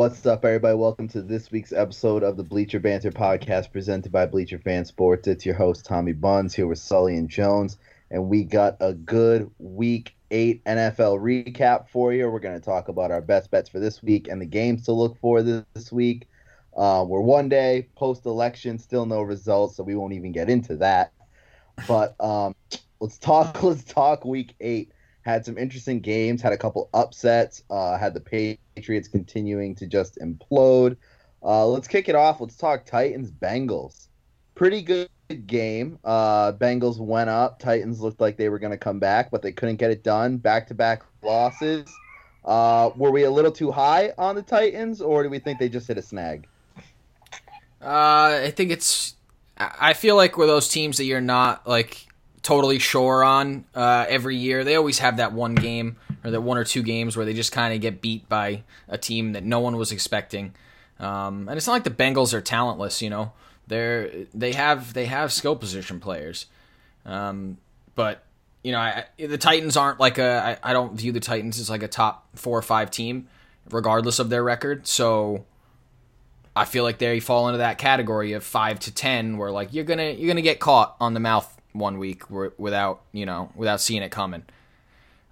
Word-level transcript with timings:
What's 0.00 0.24
up, 0.24 0.46
everybody? 0.46 0.74
Welcome 0.76 1.08
to 1.08 1.20
this 1.20 1.50
week's 1.50 1.74
episode 1.74 2.22
of 2.22 2.38
the 2.38 2.42
Bleacher 2.42 2.80
Banter 2.80 3.10
podcast 3.10 3.70
presented 3.70 4.10
by 4.10 4.24
Bleacher 4.24 4.58
Fan 4.58 4.86
Sports. 4.86 5.28
It's 5.28 5.44
your 5.44 5.54
host, 5.54 5.84
Tommy 5.84 6.14
Buns, 6.14 6.54
here 6.54 6.66
with 6.66 6.78
Sully 6.78 7.18
and 7.18 7.28
Jones, 7.28 7.76
and 8.10 8.30
we 8.30 8.44
got 8.44 8.78
a 8.80 8.94
good 8.94 9.50
week 9.58 10.14
eight 10.30 10.64
NFL 10.64 11.20
recap 11.20 11.90
for 11.90 12.14
you. 12.14 12.30
We're 12.30 12.40
going 12.40 12.58
to 12.58 12.64
talk 12.64 12.88
about 12.88 13.10
our 13.10 13.20
best 13.20 13.50
bets 13.50 13.68
for 13.68 13.78
this 13.78 14.02
week 14.02 14.26
and 14.26 14.40
the 14.40 14.46
games 14.46 14.86
to 14.86 14.92
look 14.92 15.18
for 15.18 15.42
this, 15.42 15.66
this 15.74 15.92
week. 15.92 16.28
Uh, 16.74 17.04
we're 17.06 17.20
one 17.20 17.50
day 17.50 17.86
post 17.94 18.24
election, 18.24 18.78
still 18.78 19.04
no 19.04 19.20
results, 19.20 19.76
so 19.76 19.82
we 19.82 19.94
won't 19.94 20.14
even 20.14 20.32
get 20.32 20.48
into 20.48 20.76
that. 20.76 21.12
But 21.86 22.18
um, 22.18 22.54
let's 23.00 23.18
talk. 23.18 23.62
Let's 23.62 23.84
talk 23.84 24.24
week 24.24 24.54
eight 24.60 24.92
had 25.22 25.44
some 25.44 25.58
interesting 25.58 26.00
games, 26.00 26.40
had 26.40 26.52
a 26.52 26.58
couple 26.58 26.88
upsets, 26.94 27.62
uh, 27.70 27.98
had 27.98 28.14
the 28.14 28.20
Patriots 28.76 29.08
continuing 29.08 29.74
to 29.76 29.86
just 29.86 30.18
implode. 30.18 30.96
Uh, 31.42 31.66
let's 31.66 31.88
kick 31.88 32.08
it 32.08 32.14
off. 32.14 32.40
Let's 32.40 32.56
talk 32.56 32.84
Titans 32.84 33.30
Bengals. 33.30 34.08
Pretty 34.54 34.82
good 34.82 35.08
game. 35.46 35.98
Uh, 36.04 36.52
Bengals 36.52 36.98
went 36.98 37.30
up. 37.30 37.58
Titans 37.58 38.00
looked 38.00 38.20
like 38.20 38.36
they 38.36 38.48
were 38.48 38.58
going 38.58 38.72
to 38.72 38.78
come 38.78 38.98
back, 38.98 39.30
but 39.30 39.42
they 39.42 39.52
couldn't 39.52 39.76
get 39.76 39.90
it 39.90 40.02
done. 40.02 40.36
Back 40.36 40.66
to 40.68 40.74
back 40.74 41.02
losses. 41.22 41.90
Uh, 42.44 42.90
were 42.96 43.10
we 43.10 43.24
a 43.24 43.30
little 43.30 43.52
too 43.52 43.70
high 43.70 44.12
on 44.16 44.34
the 44.34 44.42
Titans, 44.42 45.00
or 45.00 45.22
do 45.22 45.28
we 45.28 45.38
think 45.38 45.58
they 45.58 45.68
just 45.68 45.86
hit 45.88 45.98
a 45.98 46.02
snag? 46.02 46.46
Uh, 47.82 48.40
I 48.44 48.52
think 48.54 48.70
it's. 48.70 49.14
I 49.56 49.92
feel 49.92 50.16
like 50.16 50.38
we're 50.38 50.46
those 50.46 50.68
teams 50.68 50.96
that 50.96 51.04
you're 51.04 51.20
not 51.20 51.68
like 51.68 52.06
totally 52.42 52.78
sure 52.78 53.22
on 53.22 53.64
uh, 53.74 54.06
every 54.08 54.36
year. 54.36 54.64
They 54.64 54.76
always 54.76 54.98
have 55.00 55.18
that 55.18 55.32
one 55.32 55.54
game 55.54 55.96
or 56.24 56.30
that 56.30 56.40
one 56.40 56.58
or 56.58 56.64
two 56.64 56.82
games 56.82 57.16
where 57.16 57.26
they 57.26 57.34
just 57.34 57.52
kind 57.52 57.74
of 57.74 57.80
get 57.80 58.00
beat 58.00 58.28
by 58.28 58.62
a 58.88 58.98
team 58.98 59.32
that 59.32 59.44
no 59.44 59.60
one 59.60 59.76
was 59.76 59.92
expecting. 59.92 60.54
Um, 60.98 61.48
and 61.48 61.56
it's 61.56 61.66
not 61.66 61.72
like 61.74 61.84
the 61.84 61.90
Bengals 61.90 62.34
are 62.34 62.40
talentless, 62.40 63.02
you 63.02 63.10
know. 63.10 63.32
They're 63.66 64.10
they 64.34 64.52
have 64.52 64.94
they 64.94 65.06
have 65.06 65.32
skill 65.32 65.54
position 65.54 66.00
players, 66.00 66.46
um, 67.06 67.56
but 67.94 68.24
you 68.64 68.72
know 68.72 68.80
I, 68.80 69.04
the 69.16 69.38
Titans 69.38 69.76
aren't 69.76 70.00
like 70.00 70.18
a. 70.18 70.58
I, 70.64 70.70
I 70.70 70.72
don't 70.72 70.94
view 70.94 71.12
the 71.12 71.20
Titans 71.20 71.60
as 71.60 71.70
like 71.70 71.84
a 71.84 71.88
top 71.88 72.26
four 72.34 72.58
or 72.58 72.62
five 72.62 72.90
team, 72.90 73.28
regardless 73.70 74.18
of 74.18 74.28
their 74.28 74.42
record. 74.42 74.88
So 74.88 75.44
I 76.56 76.64
feel 76.64 76.82
like 76.82 76.98
they 76.98 77.20
fall 77.20 77.46
into 77.46 77.58
that 77.58 77.78
category 77.78 78.32
of 78.32 78.42
five 78.42 78.80
to 78.80 78.92
ten, 78.92 79.38
where 79.38 79.52
like 79.52 79.72
you're 79.72 79.84
gonna 79.84 80.10
you're 80.10 80.26
gonna 80.26 80.42
get 80.42 80.58
caught 80.58 80.96
on 81.00 81.14
the 81.14 81.20
mouth 81.20 81.59
one 81.72 81.98
week 81.98 82.22
without 82.30 83.02
you 83.12 83.26
know 83.26 83.50
without 83.54 83.80
seeing 83.80 84.02
it 84.02 84.10
coming. 84.10 84.44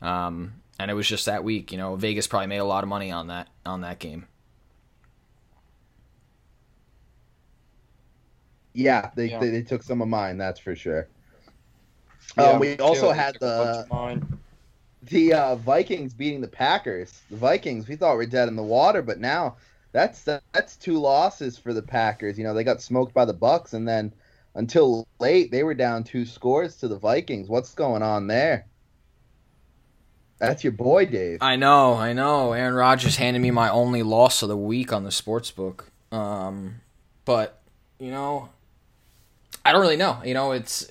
Um, 0.00 0.54
and 0.78 0.90
it 0.90 0.94
was 0.94 1.08
just 1.08 1.26
that 1.26 1.42
week. 1.42 1.72
You 1.72 1.78
know, 1.78 1.96
Vegas 1.96 2.26
probably 2.26 2.46
made 2.46 2.58
a 2.58 2.64
lot 2.64 2.84
of 2.84 2.88
money 2.88 3.10
on 3.10 3.28
that 3.28 3.48
on 3.66 3.80
that 3.82 3.98
game. 3.98 4.26
Yeah, 8.74 9.10
they 9.16 9.30
yeah. 9.30 9.40
They, 9.40 9.50
they, 9.50 9.62
took 9.62 9.82
some 9.82 10.00
of 10.00 10.08
mine. 10.08 10.38
That's 10.38 10.60
for 10.60 10.76
sure. 10.76 11.08
Yeah, 12.36 12.50
um, 12.50 12.60
we 12.60 12.76
also 12.78 13.10
had 13.10 13.36
the 13.40 13.86
the 15.02 15.32
uh, 15.32 15.56
Vikings 15.56 16.14
beating 16.14 16.40
the 16.40 16.48
Packers. 16.48 17.20
The 17.30 17.36
Vikings, 17.36 17.88
we 17.88 17.96
thought 17.96 18.16
were 18.16 18.26
dead 18.26 18.48
in 18.48 18.56
the 18.56 18.62
water, 18.62 19.02
but 19.02 19.18
now 19.18 19.56
that's 19.92 20.22
that's 20.22 20.76
two 20.76 20.98
losses 20.98 21.58
for 21.58 21.72
the 21.72 21.82
Packers. 21.82 22.38
You 22.38 22.44
know, 22.44 22.54
they 22.54 22.64
got 22.64 22.80
smoked 22.80 23.14
by 23.14 23.24
the 23.24 23.34
Bucs, 23.34 23.72
and 23.72 23.88
then 23.88 24.12
until 24.54 25.06
late 25.18 25.50
they 25.50 25.62
were 25.62 25.74
down 25.74 26.04
two 26.04 26.24
scores 26.24 26.76
to 26.76 26.88
the 26.88 26.98
Vikings. 26.98 27.48
What's 27.48 27.74
going 27.74 28.02
on 28.02 28.26
there? 28.26 28.66
That's 30.38 30.62
your 30.62 30.72
boy, 30.72 31.06
Dave. 31.06 31.38
I 31.40 31.56
know, 31.56 31.94
I 31.94 32.12
know. 32.12 32.52
Aaron 32.52 32.74
Rodgers 32.74 33.16
handed 33.16 33.40
me 33.40 33.50
my 33.50 33.70
only 33.70 34.04
loss 34.04 34.42
of 34.42 34.48
the 34.48 34.56
week 34.56 34.92
on 34.92 35.02
the 35.02 35.10
sports 35.10 35.50
book. 35.50 35.90
Um, 36.12 36.80
but 37.24 37.60
you 37.98 38.10
know, 38.10 38.48
I 39.64 39.72
don't 39.72 39.80
really 39.80 39.96
know. 39.96 40.20
You 40.24 40.34
know, 40.34 40.52
it's 40.52 40.86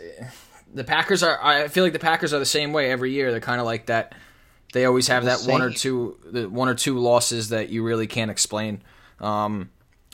the 0.74 0.84
Packers 0.84 1.24
are. 1.24 1.44
I 1.44 1.68
feel 1.68 1.84
like 1.84 1.94
the 1.94 2.00
Packers 2.00 2.34
are 2.34 2.40
the 2.40 2.46
same 2.46 2.74
way 2.74 2.92
every 2.92 3.12
year. 3.12 3.32
They're 3.32 3.40
kind 3.40 3.60
of 3.60 3.66
like 3.66 3.88
that. 3.88 4.14
They 4.74 4.86
always 4.86 5.08
have 5.08 5.26
that 5.26 5.46
one 5.48 5.62
or 5.62 5.72
two, 5.72 6.18
the 6.26 6.50
one 6.50 6.68
or 6.68 6.76
two 6.76 7.00
losses 7.00 7.50
that 7.50 7.70
you 7.70 7.84
really 7.84 8.06
can't 8.06 8.30
explain. 8.30 8.82
Um, 9.20 9.70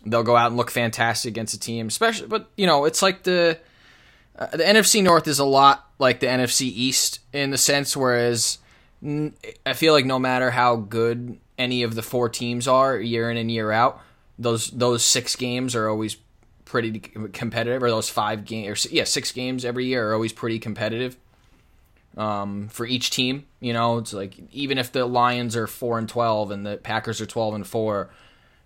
they'll 0.06 0.24
go 0.24 0.36
out 0.36 0.48
and 0.48 0.58
look 0.58 0.72
fantastic 0.72 1.30
against 1.30 1.54
a 1.54 1.60
team, 1.60 1.88
especially. 1.88 2.28
But 2.28 2.50
you 2.56 2.68
know, 2.68 2.86
it's 2.86 3.02
like 3.02 3.24
the 3.24 3.58
uh, 4.38 4.48
the 4.48 4.64
NFC 4.64 5.04
North 5.04 5.28
is 5.28 5.40
a 5.40 5.46
lot 5.46 5.88
like 6.00 6.20
the 6.20 6.28
NFC 6.28 6.62
East 6.62 7.20
in 7.32 7.52
the 7.52 7.58
sense, 7.58 7.96
whereas 7.96 8.60
I 9.66 9.74
feel 9.74 9.94
like 9.94 10.06
no 10.06 10.20
matter 10.20 10.52
how 10.52 10.76
good 10.76 11.38
any 11.58 11.84
of 11.84 11.96
the 11.96 12.02
four 12.02 12.30
teams 12.30 12.68
are 12.68 12.98
year 13.00 13.30
in 13.30 13.38
and 13.38 13.52
year 13.52 13.72
out, 13.72 14.02
those 14.40 14.70
those 14.72 15.04
six 15.04 15.36
games 15.36 15.76
are 15.76 15.90
always 15.90 16.18
pretty 16.66 17.00
competitive, 17.00 17.84
or 17.84 17.90
those 17.90 18.10
five 18.10 18.46
games, 18.46 18.86
or 18.86 18.90
yeah, 18.90 19.04
six 19.04 19.32
games 19.32 19.66
every 19.66 19.86
year 19.86 20.10
are 20.10 20.14
always 20.14 20.34
pretty 20.34 20.60
competitive. 20.60 21.18
Um, 22.16 22.68
for 22.68 22.86
each 22.86 23.10
team, 23.10 23.46
you 23.60 23.74
know, 23.74 23.98
it's 23.98 24.14
like 24.14 24.36
even 24.52 24.78
if 24.78 24.92
the 24.92 25.06
Lions 25.06 25.56
are 25.56 25.68
four 25.68 25.98
and 25.98 26.08
twelve 26.08 26.52
and 26.52 26.66
the 26.66 26.78
Packers 26.78 27.22
are 27.22 27.26
twelve 27.26 27.56
and 27.56 27.66
four, 27.66 28.10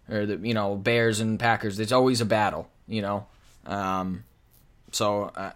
or 0.09 0.25
the 0.25 0.37
you 0.37 0.53
know 0.53 0.75
Bears 0.75 1.19
and 1.19 1.39
Packers. 1.39 1.79
It's 1.79 1.91
always 1.91 2.21
a 2.21 2.25
battle, 2.25 2.69
you 2.87 3.01
know. 3.01 3.27
Um, 3.65 4.23
so 4.91 5.31
uh, 5.35 5.51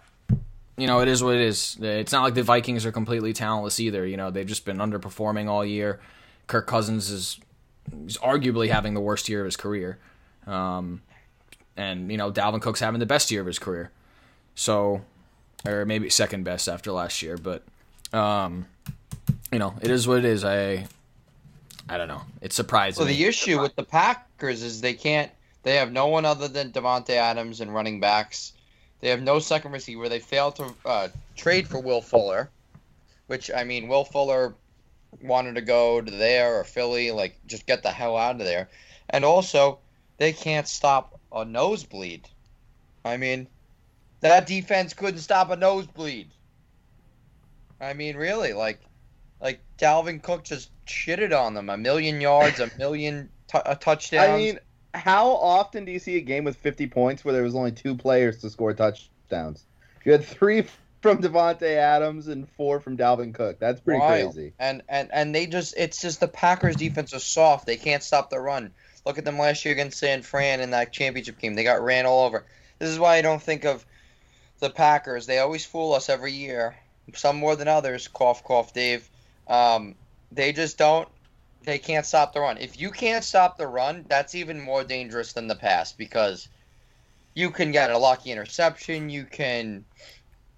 you 0.76 0.86
know 0.86 1.00
it 1.00 1.08
is 1.08 1.22
what 1.22 1.34
it 1.34 1.40
is. 1.40 1.76
It's 1.80 2.12
not 2.12 2.22
like 2.22 2.34
the 2.34 2.42
Vikings 2.42 2.84
are 2.86 2.92
completely 2.92 3.32
talentless 3.32 3.80
either. 3.80 4.06
You 4.06 4.16
know 4.16 4.30
they've 4.30 4.46
just 4.46 4.64
been 4.64 4.78
underperforming 4.78 5.48
all 5.48 5.64
year. 5.64 6.00
Kirk 6.46 6.66
Cousins 6.66 7.10
is, 7.10 7.40
arguably 8.16 8.68
having 8.68 8.94
the 8.94 9.00
worst 9.00 9.28
year 9.28 9.40
of 9.40 9.44
his 9.46 9.56
career, 9.56 9.98
um, 10.46 11.02
and 11.76 12.10
you 12.10 12.18
know 12.18 12.30
Dalvin 12.30 12.60
Cook's 12.60 12.80
having 12.80 13.00
the 13.00 13.06
best 13.06 13.30
year 13.30 13.40
of 13.40 13.46
his 13.46 13.58
career. 13.58 13.90
So, 14.54 15.02
or 15.64 15.86
maybe 15.86 16.10
second 16.10 16.44
best 16.44 16.68
after 16.68 16.92
last 16.92 17.22
year, 17.22 17.38
but 17.38 17.62
um, 18.12 18.66
you 19.50 19.58
know 19.58 19.74
it 19.80 19.90
is 19.90 20.06
what 20.06 20.18
it 20.18 20.24
is. 20.24 20.44
I 20.44 20.86
I 21.88 21.96
don't 21.96 22.08
know. 22.08 22.22
It's 22.40 22.56
surprising. 22.56 23.04
Well, 23.04 23.12
the 23.12 23.24
issue 23.24 23.60
with 23.60 23.74
the 23.76 23.82
Packers 23.82 24.62
is 24.62 24.80
they 24.80 24.94
can't. 24.94 25.30
They 25.62 25.76
have 25.76 25.92
no 25.92 26.08
one 26.08 26.24
other 26.24 26.48
than 26.48 26.72
Davante 26.72 27.10
Adams 27.10 27.60
and 27.60 27.74
running 27.74 28.00
backs. 28.00 28.52
They 29.00 29.08
have 29.08 29.22
no 29.22 29.38
second 29.38 29.72
receiver. 29.72 30.08
They 30.08 30.20
failed 30.20 30.56
to 30.56 30.74
uh, 30.84 31.08
trade 31.36 31.68
for 31.68 31.80
Will 31.80 32.00
Fuller, 32.00 32.50
which 33.26 33.50
I 33.50 33.64
mean, 33.64 33.88
Will 33.88 34.04
Fuller 34.04 34.54
wanted 35.20 35.56
to 35.56 35.60
go 35.60 36.00
to 36.00 36.10
there 36.10 36.58
or 36.58 36.64
Philly, 36.64 37.10
like 37.10 37.38
just 37.46 37.66
get 37.66 37.82
the 37.82 37.90
hell 37.90 38.16
out 38.16 38.40
of 38.40 38.46
there. 38.46 38.68
And 39.10 39.24
also, 39.24 39.78
they 40.18 40.32
can't 40.32 40.68
stop 40.68 41.20
a 41.32 41.44
nosebleed. 41.44 42.28
I 43.04 43.16
mean, 43.16 43.48
that 44.20 44.46
defense 44.46 44.94
couldn't 44.94 45.20
stop 45.20 45.50
a 45.50 45.56
nosebleed. 45.56 46.28
I 47.80 47.92
mean, 47.94 48.16
really, 48.16 48.52
like 48.52 48.80
like 49.42 49.60
Dalvin 49.76 50.22
Cook 50.22 50.44
just 50.44 50.70
shitted 50.86 51.38
on 51.38 51.54
them. 51.54 51.68
A 51.68 51.76
million 51.76 52.20
yards, 52.20 52.60
a 52.60 52.70
million 52.78 53.28
t- 53.48 53.58
uh, 53.58 53.62
a 53.66 53.76
touchdowns. 53.76 54.30
I 54.30 54.36
mean, 54.36 54.58
how 54.94 55.30
often 55.30 55.84
do 55.84 55.92
you 55.92 55.98
see 55.98 56.16
a 56.16 56.20
game 56.20 56.44
with 56.44 56.56
50 56.56 56.86
points 56.86 57.24
where 57.24 57.34
there 57.34 57.42
was 57.42 57.54
only 57.54 57.72
two 57.72 57.96
players 57.96 58.38
to 58.38 58.50
score 58.50 58.72
touchdowns? 58.72 59.66
You 60.04 60.12
had 60.12 60.24
three 60.24 60.66
from 61.02 61.18
Davante 61.20 61.76
Adams 61.76 62.28
and 62.28 62.48
four 62.50 62.80
from 62.80 62.96
Dalvin 62.96 63.34
Cook. 63.34 63.58
That's 63.58 63.80
pretty 63.80 64.00
Wild. 64.00 64.34
crazy. 64.34 64.52
And 64.58 64.82
and 64.88 65.10
and 65.12 65.34
they 65.34 65.46
just 65.46 65.74
it's 65.76 66.00
just 66.00 66.20
the 66.20 66.28
Packers 66.28 66.76
defense 66.76 67.12
is 67.12 67.24
soft. 67.24 67.66
They 67.66 67.76
can't 67.76 68.02
stop 68.02 68.30
the 68.30 68.40
run. 68.40 68.72
Look 69.04 69.18
at 69.18 69.24
them 69.24 69.38
last 69.38 69.64
year 69.64 69.72
against 69.72 69.98
San 69.98 70.22
Fran 70.22 70.60
in 70.60 70.70
that 70.70 70.92
championship 70.92 71.40
game. 71.40 71.54
They 71.54 71.64
got 71.64 71.82
ran 71.82 72.06
all 72.06 72.24
over. 72.24 72.46
This 72.78 72.88
is 72.88 73.00
why 73.00 73.16
I 73.16 73.22
don't 73.22 73.42
think 73.42 73.64
of 73.64 73.84
the 74.60 74.70
Packers. 74.70 75.26
They 75.26 75.38
always 75.40 75.64
fool 75.64 75.92
us 75.94 76.08
every 76.08 76.32
year. 76.32 76.76
Some 77.14 77.36
more 77.36 77.56
than 77.56 77.66
others. 77.66 78.06
Cough, 78.06 78.44
cough, 78.44 78.72
Dave. 78.72 79.08
Um, 79.48 79.94
they 80.30 80.52
just 80.52 80.78
don't. 80.78 81.08
They 81.64 81.78
can't 81.78 82.06
stop 82.06 82.32
the 82.32 82.40
run. 82.40 82.58
If 82.58 82.80
you 82.80 82.90
can't 82.90 83.24
stop 83.24 83.56
the 83.56 83.68
run, 83.68 84.04
that's 84.08 84.34
even 84.34 84.60
more 84.60 84.82
dangerous 84.82 85.32
than 85.32 85.46
the 85.46 85.54
pass 85.54 85.92
because 85.92 86.48
you 87.34 87.50
can 87.50 87.70
get 87.70 87.90
a 87.90 87.98
lucky 87.98 88.32
interception. 88.32 89.10
You 89.10 89.24
can 89.24 89.84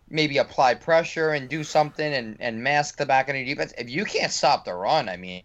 maybe 0.08 0.38
apply 0.38 0.74
pressure 0.74 1.30
and 1.30 1.48
do 1.48 1.64
something 1.64 2.12
and, 2.14 2.36
and 2.40 2.62
mask 2.62 2.96
the 2.96 3.06
back 3.06 3.28
of 3.28 3.36
your 3.36 3.44
defense. 3.44 3.74
If 3.76 3.90
you 3.90 4.04
can't 4.04 4.32
stop 4.32 4.64
the 4.64 4.74
run, 4.74 5.08
I 5.08 5.16
mean, 5.16 5.42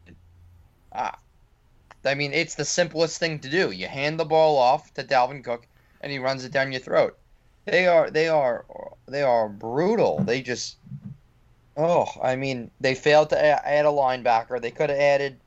ah, 0.93 1.17
I 2.05 2.15
mean, 2.15 2.33
it's 2.33 2.55
the 2.55 2.65
simplest 2.65 3.19
thing 3.19 3.39
to 3.39 3.49
do. 3.49 3.71
You 3.71 3.87
hand 3.87 4.19
the 4.19 4.25
ball 4.25 4.57
off 4.57 4.93
to 4.93 5.03
Dalvin 5.03 5.43
Cook, 5.43 5.67
and 6.01 6.11
he 6.11 6.19
runs 6.19 6.45
it 6.45 6.51
down 6.51 6.71
your 6.71 6.81
throat. 6.81 7.17
They 7.65 7.87
are 7.87 8.09
they 8.09 8.29
are 8.29 8.65
they 9.07 9.21
are 9.21 9.49
brutal. 9.49 10.19
They 10.23 10.41
just 10.41 10.77
Oh, 11.81 12.09
I 12.21 12.35
mean, 12.35 12.71
they 12.81 12.93
failed 12.93 13.29
to 13.29 13.41
add 13.41 13.85
a 13.85 13.89
linebacker. 13.89 14.61
They 14.61 14.69
could 14.69 14.89
have 14.89 14.99
added. 14.99 15.39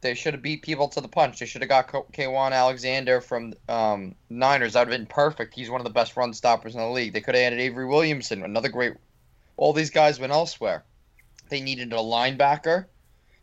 They 0.00 0.14
should 0.14 0.32
have 0.32 0.42
beat 0.42 0.62
people 0.62 0.88
to 0.88 1.02
the 1.02 1.08
punch. 1.08 1.38
They 1.38 1.44
should 1.44 1.60
have 1.60 1.68
got 1.68 1.88
Kwon 1.88 2.52
Alexander 2.52 3.20
from 3.20 3.52
um, 3.68 4.14
Niners. 4.30 4.72
That 4.72 4.86
would 4.86 4.92
have 4.94 4.98
been 4.98 5.06
perfect. 5.06 5.52
He's 5.52 5.68
one 5.68 5.82
of 5.82 5.84
the 5.84 5.92
best 5.92 6.16
run 6.16 6.32
stoppers 6.32 6.74
in 6.74 6.80
the 6.80 6.88
league. 6.88 7.12
They 7.12 7.20
could 7.20 7.34
have 7.34 7.44
added 7.44 7.60
Avery 7.60 7.84
Williamson, 7.84 8.42
another 8.42 8.70
great. 8.70 8.94
All 9.58 9.74
these 9.74 9.90
guys 9.90 10.18
went 10.18 10.32
elsewhere. 10.32 10.84
They 11.50 11.60
needed 11.60 11.92
a 11.92 11.96
linebacker 11.96 12.86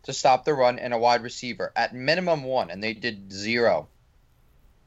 to 0.04 0.14
stop 0.14 0.46
the 0.46 0.54
run 0.56 0.80
and 0.80 0.96
a 0.96 0.98
wide 0.98 1.22
receiver 1.22 1.72
at 1.76 1.94
minimum 1.94 2.44
one, 2.44 2.72
and 2.72 2.84
they 2.84 2.94
did 2.94 3.32
zero. 3.32 3.88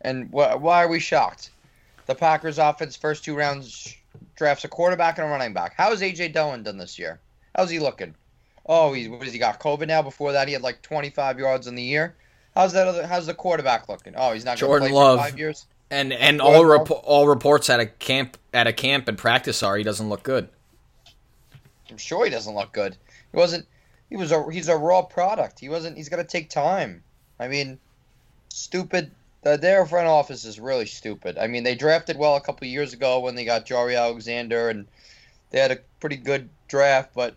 And 0.01 0.31
wh- 0.31 0.61
why 0.61 0.83
are 0.83 0.89
we 0.89 0.99
shocked? 0.99 1.51
The 2.07 2.17
Packers' 2.17 2.59
offense 2.59 2.97
first 2.97 3.23
two 3.23 3.37
rounds 3.37 3.95
drafts 4.39 4.65
a 4.65 4.69
quarterback 4.69 5.19
and 5.19 5.27
a 5.27 5.31
running 5.31 5.53
back. 5.53 5.75
How 5.77 5.91
has 5.91 6.01
AJ 6.01 6.33
Dillon 6.33 6.63
done 6.63 6.79
this 6.79 6.99
year? 6.99 7.21
How's 7.55 7.69
he 7.71 7.79
looking? 7.79 8.15
Oh, 8.65 8.93
he's 8.93 9.09
what 9.09 9.23
has 9.23 9.33
he 9.33 9.39
got? 9.39 9.61
COVID 9.61 9.89
now. 9.89 10.01
Before 10.03 10.33
that, 10.33 10.47
he 10.49 10.55
had 10.55 10.63
like 10.63 10.81
25 10.83 11.39
yards 11.39 11.67
in 11.67 11.75
the 11.75 11.83
year. 11.83 12.15
How's 12.55 12.73
that? 12.73 12.87
Other, 12.87 13.07
how's 13.07 13.27
the 13.27 13.35
quarterback 13.35 13.89
looking? 13.89 14.15
Oh, 14.17 14.33
he's 14.33 14.45
not 14.45 14.59
going 14.59 14.59
to 14.59 14.67
Jordan 14.67 14.89
play 14.89 14.97
Love. 14.97 15.19
for 15.19 15.25
five 15.25 15.39
years. 15.39 15.67
And 15.91 16.13
and 16.13 16.39
Well, 16.39 16.55
all 16.55 16.65
repo- 16.65 17.01
all 17.03 17.27
reports 17.29 17.71
at 17.71 17.81
a 17.81 17.87
camp 17.87 18.37
at 18.53 18.67
a 18.67 18.73
camp 18.73 19.09
and 19.09 19.17
practice 19.17 19.63
are 19.63 19.77
he 19.77 19.83
doesn't 19.85 20.09
look 20.09 20.23
good. 20.23 20.49
I'm 21.91 21.97
sure 21.97 22.25
he 22.25 22.31
doesn't 22.31 22.55
look 22.55 22.73
good. 22.73 22.97
He 23.33 23.37
wasn't. 23.39 23.67
He 24.11 24.17
was 24.17 24.31
a. 24.33 24.45
He's 24.53 24.69
a 24.69 24.77
raw 24.77 25.03
product. 25.03 25.59
He 25.61 25.69
wasn't. 25.71 25.97
He's 25.97 26.09
got 26.11 26.17
to 26.17 26.25
take 26.25 26.51
time. 26.51 27.03
I 27.41 27.49
mean, 27.49 27.79
stupid. 28.51 29.11
The, 29.49 29.57
their 29.57 29.87
front 29.87 30.09
office 30.09 30.45
is 30.45 30.61
really 30.61 30.85
stupid. 30.85 31.39
I 31.39 31.47
mean, 31.47 31.65
they 31.65 31.75
drafted 31.75 32.19
well 32.19 32.37
a 32.37 32.41
couple 32.41 32.67
of 32.67 32.73
years 32.73 32.93
ago 32.93 33.21
when 33.21 33.35
they 33.35 33.47
got 33.47 33.65
Jaire 33.65 33.97
Alexander, 33.97 34.69
and 34.69 34.87
they 35.51 35.59
had 35.59 35.71
a 35.71 35.79
pretty 36.01 36.17
good 36.17 36.51
draft. 36.69 37.15
But 37.15 37.35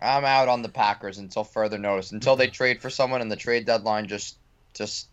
I'm 0.00 0.24
out 0.24 0.48
on 0.48 0.62
the 0.62 0.70
Packers 0.70 1.18
until 1.18 1.44
further 1.44 1.76
notice. 1.76 2.12
Until 2.12 2.34
they 2.34 2.46
trade 2.46 2.80
for 2.80 2.88
someone, 2.88 3.20
and 3.20 3.30
the 3.30 3.36
trade 3.36 3.66
deadline 3.66 4.08
just 4.08 4.36
just 4.74 5.08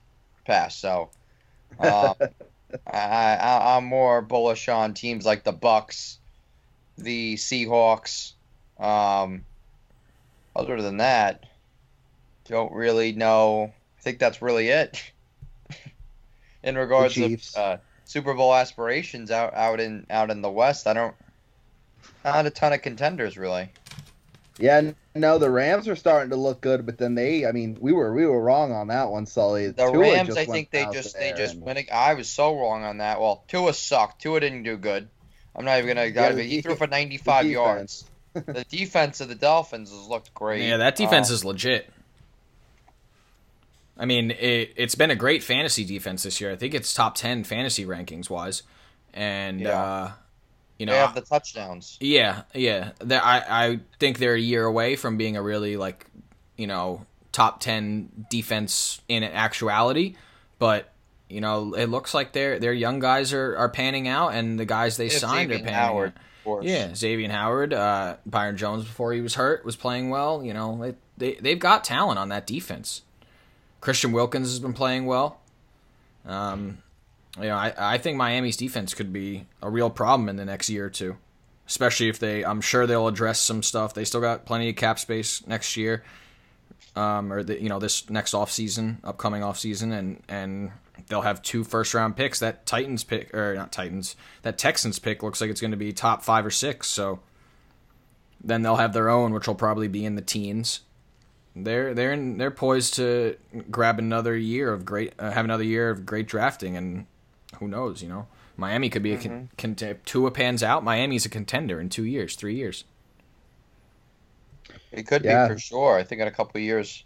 passed. 0.45 0.79
So. 0.79 1.09
Um, 1.79 2.13
I, 2.85 3.35
I, 3.35 3.77
I'm 3.77 3.85
more 3.85 4.21
bullish 4.21 4.69
on 4.69 4.93
teams 4.93 5.25
like 5.25 5.43
the 5.43 5.53
Bucs, 5.53 6.17
the 6.99 7.33
Seahawks. 7.33 8.33
Um, 8.79 9.43
other 10.55 10.79
than 10.83 10.97
that, 10.97 11.45
don't 12.45 12.71
really 12.71 13.11
know. 13.11 13.73
I 14.03 14.09
think 14.09 14.19
that's 14.19 14.41
really 14.41 14.67
it. 14.67 15.01
in 16.63 16.77
regards 16.77 17.13
to 17.13 17.37
uh, 17.55 17.77
Super 18.03 18.33
Bowl 18.33 18.53
aspirations 18.53 19.31
out 19.31 19.53
out 19.53 19.79
in 19.79 20.05
out 20.09 20.29
in 20.29 20.41
the 20.41 20.51
West, 20.51 20.87
I 20.87 20.93
don't. 20.93 21.15
Not 22.25 22.45
a 22.45 22.49
ton 22.49 22.73
of 22.73 22.81
contenders 22.81 23.37
really. 23.37 23.69
Yeah, 24.59 24.91
no, 25.15 25.37
the 25.37 25.49
Rams 25.49 25.87
are 25.87 25.95
starting 25.95 26.31
to 26.31 26.35
look 26.35 26.59
good, 26.59 26.85
but 26.85 26.97
then 26.97 27.15
they, 27.15 27.45
I 27.45 27.53
mean, 27.53 27.77
we 27.79 27.93
were 27.93 28.13
we 28.13 28.25
were 28.25 28.41
wrong 28.41 28.73
on 28.73 28.87
that 28.87 29.09
one, 29.09 29.25
Sully. 29.25 29.67
The 29.67 29.89
Tua 29.89 29.99
Rams, 29.99 30.35
I 30.35 30.45
think 30.45 30.69
they 30.69 30.85
just 30.91 31.17
they 31.17 31.31
just 31.31 31.55
and- 31.55 31.63
went. 31.63 31.89
I 31.89 32.13
was 32.13 32.29
so 32.29 32.59
wrong 32.59 32.83
on 32.83 32.97
that. 32.97 33.21
Well, 33.21 33.45
Tua 33.47 33.73
sucked. 33.73 34.21
Tua 34.21 34.41
didn't 34.41 34.63
do 34.63 34.75
good. 34.75 35.07
I'm 35.55 35.63
not 35.63 35.77
even 35.77 35.95
gonna. 35.95 36.07
Yeah, 36.07 36.33
the 36.33 36.43
he 36.43 36.61
threw 36.61 36.75
for 36.75 36.87
95 36.87 37.45
the 37.45 37.51
yards. 37.51 38.05
the 38.33 38.65
defense 38.67 39.21
of 39.21 39.29
the 39.29 39.35
Dolphins 39.35 39.91
has 39.91 40.07
looked 40.07 40.33
great. 40.33 40.67
Yeah, 40.67 40.77
that 40.77 40.97
defense 40.97 41.29
Um, 41.29 41.35
is 41.35 41.45
legit. 41.45 41.89
I 43.97 44.05
mean, 44.05 44.31
it, 44.31 44.73
it's 44.75 44.95
been 44.95 45.11
a 45.11 45.15
great 45.15 45.43
fantasy 45.43 45.85
defense 45.85 46.23
this 46.23 46.41
year. 46.41 46.51
I 46.51 46.55
think 46.55 46.73
it's 46.73 46.93
top 46.93 47.15
ten 47.15 47.43
fantasy 47.43 47.85
rankings 47.85 48.29
wise, 48.29 48.63
and 49.13 49.61
Yeah. 49.61 49.81
uh, 49.83 50.11
you 50.79 50.85
know, 50.87 50.93
They 50.93 50.97
have 50.99 51.13
the 51.15 51.21
touchdowns. 51.21 51.97
Yeah, 52.01 52.41
yeah. 52.53 52.91
They're- 52.99 53.21
I 53.23 53.43
I 53.47 53.79
think 53.99 54.17
they're 54.17 54.33
a 54.33 54.39
year 54.39 54.65
away 54.65 54.95
from 54.95 55.17
being 55.17 55.37
a 55.37 55.41
really 55.43 55.77
like, 55.77 56.07
you 56.57 56.65
know, 56.67 57.05
top 57.31 57.59
ten 57.59 58.25
defense 58.29 58.99
in 59.07 59.23
actuality, 59.23 60.15
but 60.59 60.89
you 61.29 61.41
know, 61.41 61.73
it 61.73 61.85
looks 61.87 62.13
like 62.13 62.31
their 62.33 62.59
their 62.59 62.73
young 62.73 62.99
guys 62.99 63.31
are, 63.33 63.55
are 63.57 63.69
panning 63.69 64.07
out, 64.07 64.29
and 64.33 64.59
the 64.59 64.65
guys 64.65 64.97
they 64.97 65.07
They 65.09 65.15
signed 65.15 65.49
Xavier 65.51 65.55
are 65.55 65.59
panning 65.59 65.73
Howard, 65.73 66.09
out. 66.09 66.15
of 66.39 66.43
course. 66.43 66.65
Yeah, 66.65 66.93
Xavier 66.95 67.29
Howard, 67.29 67.73
uh, 67.73 68.17
Byron 68.25 68.57
Jones 68.57 68.83
before 68.85 69.13
he 69.13 69.21
was 69.21 69.35
hurt 69.35 69.63
was 69.65 69.75
playing 69.75 70.09
well. 70.09 70.43
You 70.43 70.53
know, 70.53 70.79
they, 70.81 70.95
they 71.17 71.39
they've 71.39 71.59
got 71.59 71.83
talent 71.83 72.17
on 72.19 72.29
that 72.29 72.45
defense. 72.47 73.03
Christian 73.83 74.13
Wilkins 74.13 74.47
has 74.47 74.61
been 74.61 74.71
playing 74.71 75.07
well. 75.07 75.41
Um, 76.25 76.77
you 77.37 77.49
know, 77.49 77.55
I 77.55 77.73
I 77.77 77.97
think 77.97 78.15
Miami's 78.15 78.55
defense 78.55 78.93
could 78.93 79.11
be 79.11 79.45
a 79.61 79.69
real 79.69 79.89
problem 79.89 80.29
in 80.29 80.37
the 80.37 80.45
next 80.45 80.69
year 80.69 80.85
or 80.85 80.89
two, 80.89 81.17
especially 81.67 82.07
if 82.07 82.17
they. 82.17 82.45
I'm 82.45 82.61
sure 82.61 82.87
they'll 82.87 83.09
address 83.09 83.41
some 83.41 83.61
stuff. 83.61 83.93
They 83.93 84.05
still 84.05 84.21
got 84.21 84.45
plenty 84.45 84.69
of 84.69 84.77
cap 84.77 84.99
space 84.99 85.45
next 85.47 85.75
year, 85.75 86.01
um, 86.95 87.33
or 87.33 87.43
the, 87.43 87.61
you 87.61 87.67
know 87.67 87.77
this 87.77 88.09
next 88.09 88.33
off 88.33 88.49
season, 88.49 88.99
upcoming 89.03 89.43
off 89.43 89.59
season, 89.59 89.91
and 89.91 90.23
and 90.29 90.71
they'll 91.09 91.19
have 91.19 91.41
two 91.41 91.65
first 91.65 91.93
round 91.93 92.15
picks. 92.15 92.39
That 92.39 92.65
Titans 92.65 93.03
pick 93.03 93.35
or 93.35 93.53
not 93.53 93.73
Titans, 93.73 94.15
that 94.43 94.57
Texans 94.57 94.97
pick 94.97 95.21
looks 95.21 95.41
like 95.41 95.49
it's 95.49 95.59
going 95.59 95.71
to 95.71 95.77
be 95.77 95.91
top 95.91 96.23
five 96.23 96.45
or 96.45 96.51
six. 96.51 96.87
So 96.87 97.19
then 98.41 98.61
they'll 98.61 98.77
have 98.77 98.93
their 98.93 99.09
own, 99.09 99.33
which 99.33 99.45
will 99.45 99.55
probably 99.55 99.89
be 99.89 100.05
in 100.05 100.15
the 100.15 100.21
teens. 100.21 100.79
They're 101.55 101.93
they're 101.93 102.13
in, 102.13 102.37
they're 102.37 102.49
poised 102.51 102.95
to 102.95 103.37
grab 103.69 103.99
another 103.99 104.35
year 104.35 104.73
of 104.73 104.85
great, 104.85 105.13
uh, 105.19 105.31
have 105.31 105.45
another 105.45 105.63
year 105.63 105.89
of 105.89 106.05
great 106.05 106.27
drafting, 106.27 106.75
and 106.75 107.05
who 107.59 107.67
knows, 107.67 108.01
you 108.01 108.09
know, 108.09 108.27
Miami 108.57 108.89
could 108.89 109.03
be 109.03 109.13
a 109.13 109.17
con- 109.19 109.49
con- 109.57 109.75
if 109.79 110.03
Tua 110.05 110.31
pans 110.31 110.63
out. 110.63 110.83
Miami's 110.83 111.25
a 111.25 111.29
contender 111.29 111.79
in 111.79 111.89
two 111.89 112.05
years, 112.05 112.35
three 112.35 112.55
years. 112.55 112.85
It 114.91 115.07
could 115.07 115.23
Yeah. 115.23 115.47
be 115.47 115.53
for 115.53 115.59
sure. 115.59 115.97
I 115.97 116.03
think 116.03 116.21
in 116.21 116.27
a 116.27 116.31
couple 116.31 116.57
of 116.59 116.63
years. 116.63 117.03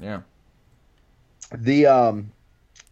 Yeah. 0.00 0.22
The 1.52 1.86
um 1.86 2.32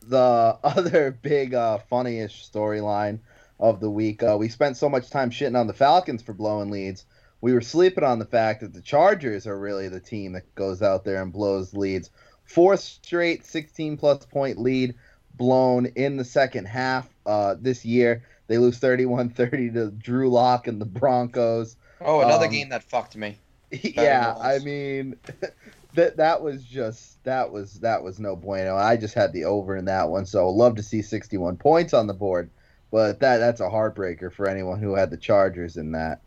the 0.03 0.59
other 0.65 1.11
big 1.23 1.55
uh 1.55 1.79
funniest 1.79 2.53
storyline 2.53 3.21
of 3.61 3.79
the 3.81 3.91
week, 3.91 4.23
uh, 4.25 4.37
we 4.39 4.49
spent 4.49 4.77
so 4.77 4.89
much 4.89 5.11
time 5.11 5.31
shitting 5.31 5.59
on 5.59 5.69
the 5.69 5.73
Falcons 5.73 6.23
for 6.23 6.33
blowing 6.33 6.71
leads. 6.71 7.05
We 7.43 7.53
were 7.53 7.61
sleeping 7.61 8.05
on 8.05 8.19
the 8.21 8.25
fact 8.25 8.61
that 8.63 8.73
the 8.73 8.81
Chargers 8.81 9.47
are 9.47 9.59
really 9.59 9.89
the 9.89 10.01
team 10.01 10.33
that 10.33 10.55
goes 10.55 10.81
out 10.83 11.05
there 11.05 11.21
and 11.23 11.33
blows 11.33 11.75
leads. 11.75 12.11
Fourth 12.45 12.81
straight 12.81 13.45
16 13.45 13.99
plus 13.99 14.25
point 14.27 14.59
lead 14.59 14.95
blown 15.35 15.87
in 15.87 16.17
the 16.17 16.25
second 16.25 16.67
half 16.67 17.09
uh, 17.27 17.57
this 17.61 17.85
year. 17.85 18.25
They 18.49 18.59
lose 18.59 18.79
31 18.79 19.31
30 19.31 19.71
to 19.73 19.91
Drew 19.91 20.31
Lock 20.31 20.67
and 20.69 20.81
the 20.81 20.87
Broncos. 20.87 21.77
Oh, 22.01 22.21
another 22.21 22.47
Um, 22.47 22.53
game 22.53 22.69
that 22.71 22.85
fucked 22.85 23.17
me. 23.17 23.43
yeah. 23.71 24.35
I 24.41 24.59
mean 24.61 25.17
that 25.95 26.17
that 26.17 26.43
was 26.43 26.65
just 26.65 27.23
that 27.25 27.51
was 27.53 27.81
that 27.81 28.03
was 28.03 28.21
no 28.21 28.37
bueno. 28.37 28.77
I 28.77 28.97
just 28.97 29.15
had 29.15 29.33
the 29.33 29.45
over 29.45 29.77
in 29.77 29.87
that 29.87 30.09
one, 30.11 30.27
so 30.27 30.49
love 30.51 30.77
to 30.77 30.83
see 30.83 31.03
61 31.03 31.57
points 31.59 31.95
on 31.95 32.07
the 32.07 32.15
board, 32.15 32.51
but 32.91 33.21
that 33.21 33.39
that's 33.39 33.61
a 33.61 33.69
heartbreaker 33.71 34.33
for 34.33 34.49
anyone 34.49 34.81
who 34.81 34.95
had 34.95 35.11
the 35.11 35.17
Chargers 35.17 35.77
in 35.77 35.93
that. 35.93 36.21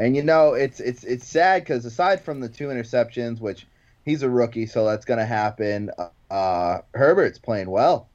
And 0.00 0.16
you 0.16 0.22
know, 0.22 0.54
it's 0.54 0.80
it's 0.80 1.04
it's 1.04 1.26
sad 1.26 1.62
because 1.62 1.84
aside 1.84 2.22
from 2.22 2.40
the 2.40 2.48
two 2.48 2.68
interceptions, 2.68 3.38
which 3.40 3.66
he's 4.04 4.22
a 4.22 4.30
rookie, 4.30 4.64
so 4.66 4.84
that's 4.86 5.04
gonna 5.04 5.26
happen. 5.26 5.90
Uh, 6.30 6.78
Herbert's 6.94 7.38
playing 7.38 7.70
well. 7.70 8.08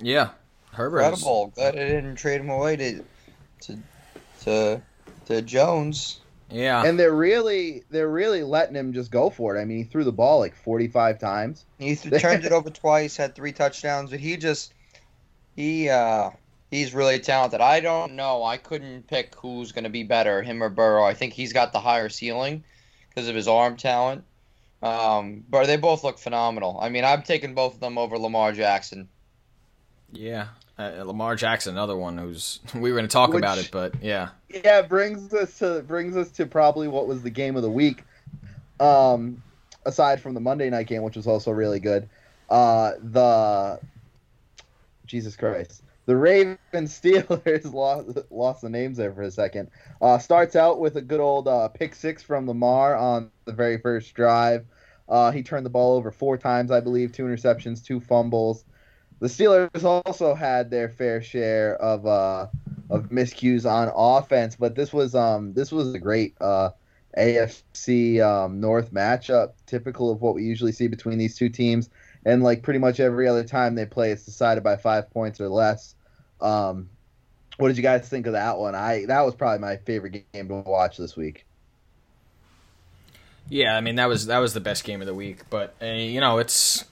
Yeah. 0.00 0.30
Herbert. 0.72 0.98
is- 1.00 1.04
Incredible. 1.06 1.52
Glad 1.54 1.74
I 1.76 1.88
didn't 1.88 2.16
trade 2.16 2.40
him 2.40 2.50
away 2.50 2.76
to 2.76 3.04
to 3.60 3.78
to, 4.42 4.82
to 5.26 5.42
Jones. 5.42 6.20
Yeah. 6.50 6.82
and 6.86 6.98
they're 6.98 7.14
really 7.14 7.84
they're 7.90 8.08
really 8.08 8.42
letting 8.42 8.74
him 8.74 8.92
just 8.94 9.10
go 9.10 9.28
for 9.30 9.54
it. 9.56 9.60
I 9.60 9.64
mean, 9.66 9.78
he 9.78 9.84
threw 9.84 10.02
the 10.02 10.12
ball 10.12 10.38
like 10.40 10.56
45 10.56 11.18
times. 11.20 11.66
He 11.78 11.94
th- 11.94 12.22
turned 12.22 12.44
it 12.46 12.52
over 12.52 12.70
twice, 12.70 13.16
had 13.18 13.34
three 13.34 13.52
touchdowns, 13.52 14.10
but 14.10 14.18
he 14.18 14.36
just 14.38 14.72
he 15.56 15.88
uh 15.90 16.30
he's 16.70 16.94
really 16.94 17.18
talented. 17.18 17.60
I 17.60 17.80
don't 17.80 18.14
know. 18.16 18.42
I 18.44 18.56
couldn't 18.56 19.06
pick 19.06 19.34
who's 19.36 19.72
going 19.72 19.84
to 19.84 19.90
be 19.90 20.02
better, 20.04 20.42
him 20.42 20.62
or 20.62 20.68
Burrow. 20.68 21.04
I 21.04 21.14
think 21.14 21.32
he's 21.32 21.52
got 21.52 21.72
the 21.72 21.80
higher 21.80 22.08
ceiling 22.08 22.64
because 23.08 23.28
of 23.28 23.34
his 23.34 23.48
arm 23.48 23.76
talent. 23.76 24.24
Um, 24.82 25.44
but 25.48 25.66
they 25.66 25.76
both 25.76 26.04
look 26.04 26.18
phenomenal. 26.18 26.78
I 26.80 26.88
mean, 26.88 27.04
I'm 27.04 27.22
taking 27.22 27.54
both 27.54 27.74
of 27.74 27.80
them 27.80 27.98
over 27.98 28.18
Lamar 28.18 28.52
Jackson. 28.52 29.08
yeah. 30.12 30.48
Uh, 30.80 31.02
Lamar 31.04 31.34
Jackson, 31.34 31.74
another 31.74 31.96
one 31.96 32.16
who's 32.16 32.60
we 32.74 32.92
were 32.92 32.96
going 32.98 33.08
to 33.08 33.12
talk 33.12 33.30
Which- 33.30 33.38
about 33.38 33.58
it, 33.58 33.70
but 33.72 34.00
yeah. 34.00 34.28
Yeah, 34.48 34.82
brings 34.82 35.34
us 35.34 35.58
to 35.58 35.82
brings 35.82 36.16
us 36.16 36.30
to 36.32 36.46
probably 36.46 36.86
what 36.86 37.08
was 37.08 37.20
the 37.22 37.30
game 37.30 37.56
of 37.56 37.62
the 37.62 37.70
week. 37.70 38.04
Um, 38.78 39.42
aside 39.84 40.20
from 40.20 40.34
the 40.34 40.40
Monday 40.40 40.70
night 40.70 40.86
game, 40.86 41.02
which 41.02 41.16
was 41.16 41.26
also 41.26 41.50
really 41.50 41.80
good, 41.80 42.08
uh, 42.48 42.92
the 43.02 43.80
Jesus 45.06 45.34
Christ, 45.34 45.82
the 46.08 46.16
Ravens 46.16 46.58
Steelers 46.98 47.70
lost 47.74 48.18
lost 48.30 48.62
the 48.62 48.70
names 48.70 48.96
there 48.96 49.12
for 49.12 49.20
a 49.20 49.30
second. 49.30 49.68
Uh, 50.00 50.16
starts 50.16 50.56
out 50.56 50.80
with 50.80 50.96
a 50.96 51.02
good 51.02 51.20
old 51.20 51.46
uh, 51.46 51.68
pick 51.68 51.94
six 51.94 52.22
from 52.22 52.46
Lamar 52.46 52.96
on 52.96 53.30
the 53.44 53.52
very 53.52 53.76
first 53.76 54.14
drive. 54.14 54.64
Uh, 55.06 55.30
he 55.30 55.42
turned 55.42 55.66
the 55.66 55.70
ball 55.70 55.96
over 55.98 56.10
four 56.10 56.38
times, 56.38 56.70
I 56.70 56.80
believe, 56.80 57.12
two 57.12 57.24
interceptions, 57.24 57.84
two 57.84 58.00
fumbles. 58.00 58.64
The 59.20 59.26
Steelers 59.26 59.84
also 59.84 60.34
had 60.34 60.70
their 60.70 60.88
fair 60.88 61.20
share 61.20 61.76
of 61.76 62.06
uh, 62.06 62.46
of 62.88 63.10
miscues 63.10 63.70
on 63.70 63.92
offense, 63.94 64.56
but 64.56 64.74
this 64.74 64.94
was 64.94 65.14
um 65.14 65.52
this 65.52 65.70
was 65.70 65.92
a 65.92 65.98
great 65.98 66.34
uh, 66.40 66.70
AFC 67.18 68.22
um, 68.22 68.60
North 68.60 68.94
matchup, 68.94 69.52
typical 69.66 70.10
of 70.10 70.22
what 70.22 70.34
we 70.34 70.44
usually 70.44 70.72
see 70.72 70.88
between 70.88 71.18
these 71.18 71.36
two 71.36 71.50
teams. 71.50 71.90
And 72.24 72.42
like 72.42 72.62
pretty 72.62 72.78
much 72.78 72.98
every 72.98 73.28
other 73.28 73.44
time 73.44 73.74
they 73.74 73.84
play, 73.84 74.10
it's 74.10 74.24
decided 74.24 74.64
by 74.64 74.76
five 74.76 75.10
points 75.10 75.38
or 75.38 75.50
less. 75.50 75.94
Um, 76.40 76.88
what 77.56 77.68
did 77.68 77.76
you 77.76 77.82
guys 77.82 78.08
think 78.08 78.26
of 78.26 78.32
that 78.32 78.58
one? 78.58 78.74
I 78.74 79.06
that 79.06 79.22
was 79.22 79.34
probably 79.34 79.58
my 79.58 79.76
favorite 79.78 80.24
game 80.32 80.48
to 80.48 80.54
watch 80.54 80.96
this 80.96 81.16
week. 81.16 81.44
Yeah, 83.48 83.76
I 83.76 83.80
mean 83.80 83.96
that 83.96 84.08
was 84.08 84.26
that 84.26 84.38
was 84.38 84.54
the 84.54 84.60
best 84.60 84.84
game 84.84 85.00
of 85.00 85.06
the 85.06 85.14
week, 85.14 85.48
but 85.50 85.74
uh, 85.82 85.86
you 85.86 86.20
know 86.20 86.38
it's 86.38 86.84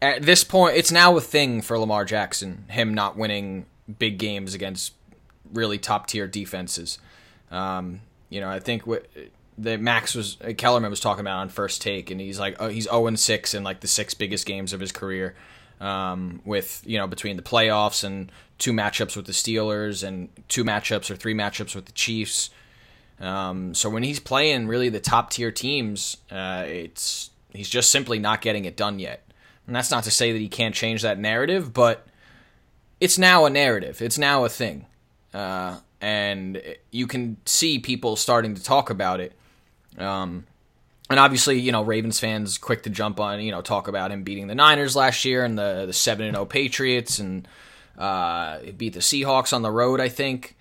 at 0.00 0.22
this 0.22 0.44
point 0.44 0.76
it's 0.76 0.92
now 0.92 1.16
a 1.16 1.20
thing 1.20 1.62
for 1.62 1.78
Lamar 1.78 2.04
Jackson, 2.04 2.64
him 2.68 2.94
not 2.94 3.16
winning 3.16 3.66
big 3.98 4.18
games 4.18 4.54
against 4.54 4.94
really 5.52 5.78
top 5.78 6.06
tier 6.06 6.26
defenses. 6.26 6.98
Um, 7.50 8.00
you 8.28 8.40
know, 8.40 8.48
I 8.48 8.60
think 8.60 8.86
what 8.86 9.06
the 9.58 9.76
Max 9.78 10.14
was 10.14 10.38
Kellerman 10.56 10.90
was 10.90 11.00
talking 11.00 11.20
about 11.20 11.38
on 11.38 11.48
first 11.48 11.82
take, 11.82 12.10
and 12.10 12.20
he's 12.20 12.38
like, 12.38 12.56
oh, 12.60 12.68
he's 12.68 12.84
zero 12.84 13.06
and 13.06 13.18
six 13.18 13.54
in 13.54 13.62
like 13.64 13.80
the 13.80 13.88
six 13.88 14.14
biggest 14.14 14.46
games 14.46 14.72
of 14.72 14.80
his 14.80 14.92
career, 14.92 15.34
um, 15.82 16.40
with 16.44 16.82
you 16.86 16.96
know 16.96 17.06
between 17.06 17.36
the 17.36 17.42
playoffs 17.42 18.04
and 18.04 18.32
two 18.58 18.72
matchups 18.72 19.16
with 19.16 19.26
the 19.26 19.32
Steelers 19.32 20.06
and 20.06 20.28
two 20.48 20.64
matchups 20.64 21.10
or 21.10 21.16
three 21.16 21.34
matchups 21.34 21.74
with 21.74 21.86
the 21.86 21.92
Chiefs. 21.92 22.50
Um, 23.20 23.74
so 23.74 23.90
when 23.90 24.02
he's 24.02 24.20
playing 24.20 24.68
really 24.68 24.88
the 24.88 25.00
top 25.00 25.30
tier 25.30 25.50
teams, 25.50 26.16
uh, 26.30 26.64
it's 26.66 27.30
he's 27.52 27.68
just 27.68 27.90
simply 27.90 28.18
not 28.18 28.40
getting 28.40 28.64
it 28.64 28.76
done 28.76 28.98
yet. 28.98 29.26
And 29.66 29.76
that's 29.76 29.90
not 29.90 30.04
to 30.04 30.10
say 30.10 30.32
that 30.32 30.38
he 30.38 30.48
can't 30.48 30.74
change 30.74 31.02
that 31.02 31.18
narrative, 31.18 31.72
but 31.72 32.06
it's 33.00 33.18
now 33.18 33.44
a 33.44 33.50
narrative. 33.50 34.00
It's 34.00 34.18
now 34.18 34.44
a 34.44 34.48
thing, 34.48 34.86
uh, 35.34 35.78
and 36.00 36.62
you 36.90 37.06
can 37.06 37.36
see 37.44 37.78
people 37.78 38.16
starting 38.16 38.54
to 38.54 38.62
talk 38.62 38.90
about 38.90 39.20
it. 39.20 39.32
Um, 39.98 40.46
and 41.10 41.18
obviously, 41.18 41.60
you 41.60 41.72
know, 41.72 41.82
Ravens 41.82 42.20
fans 42.20 42.58
quick 42.58 42.84
to 42.84 42.90
jump 42.90 43.20
on, 43.20 43.40
you 43.40 43.50
know, 43.50 43.60
talk 43.60 43.88
about 43.88 44.12
him 44.12 44.22
beating 44.22 44.46
the 44.46 44.54
Niners 44.54 44.96
last 44.96 45.24
year 45.24 45.44
and 45.44 45.58
the 45.58 45.84
the 45.86 45.92
seven 45.92 46.26
and 46.26 46.34
zero 46.34 46.44
oh 46.44 46.46
Patriots 46.46 47.18
and 47.18 47.46
uh, 47.98 48.58
beat 48.76 48.94
the 48.94 49.00
Seahawks 49.00 49.52
on 49.52 49.62
the 49.62 49.70
road, 49.70 50.00
I 50.00 50.08
think. 50.08 50.56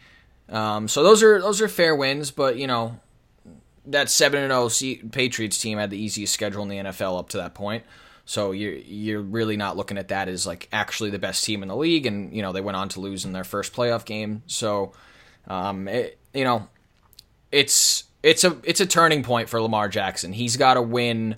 Um, 0.49 0.87
so 0.87 1.03
those 1.03 1.23
are 1.23 1.41
those 1.41 1.61
are 1.61 1.67
fair 1.67 1.95
wins, 1.95 2.31
but 2.31 2.57
you 2.57 2.67
know 2.67 2.99
that 3.85 4.09
seven 4.09 4.43
and 4.43 4.51
zero 4.73 5.03
oh 5.03 5.09
Patriots 5.09 5.57
team 5.57 5.77
had 5.77 5.89
the 5.89 6.01
easiest 6.01 6.33
schedule 6.33 6.63
in 6.63 6.69
the 6.69 6.77
NFL 6.77 7.17
up 7.17 7.29
to 7.29 7.37
that 7.37 7.53
point. 7.53 7.83
So 8.25 8.51
you're 8.51 8.73
you're 8.73 9.21
really 9.21 9.57
not 9.57 9.77
looking 9.77 9.97
at 9.97 10.09
that 10.09 10.27
as 10.27 10.45
like 10.45 10.67
actually 10.71 11.09
the 11.09 11.19
best 11.19 11.43
team 11.43 11.61
in 11.63 11.69
the 11.69 11.75
league, 11.75 12.05
and 12.05 12.33
you 12.35 12.41
know 12.41 12.51
they 12.51 12.61
went 12.61 12.77
on 12.77 12.89
to 12.89 12.99
lose 12.99 13.25
in 13.25 13.31
their 13.31 13.43
first 13.43 13.73
playoff 13.73 14.05
game. 14.05 14.43
So, 14.47 14.93
um, 15.47 15.87
it, 15.87 16.17
you 16.33 16.43
know, 16.43 16.67
it's 17.51 18.03
it's 18.23 18.43
a 18.43 18.57
it's 18.63 18.79
a 18.79 18.85
turning 18.85 19.23
point 19.23 19.49
for 19.49 19.61
Lamar 19.61 19.89
Jackson. 19.89 20.33
He's 20.33 20.57
got 20.57 20.75
to 20.75 20.81
win. 20.81 21.35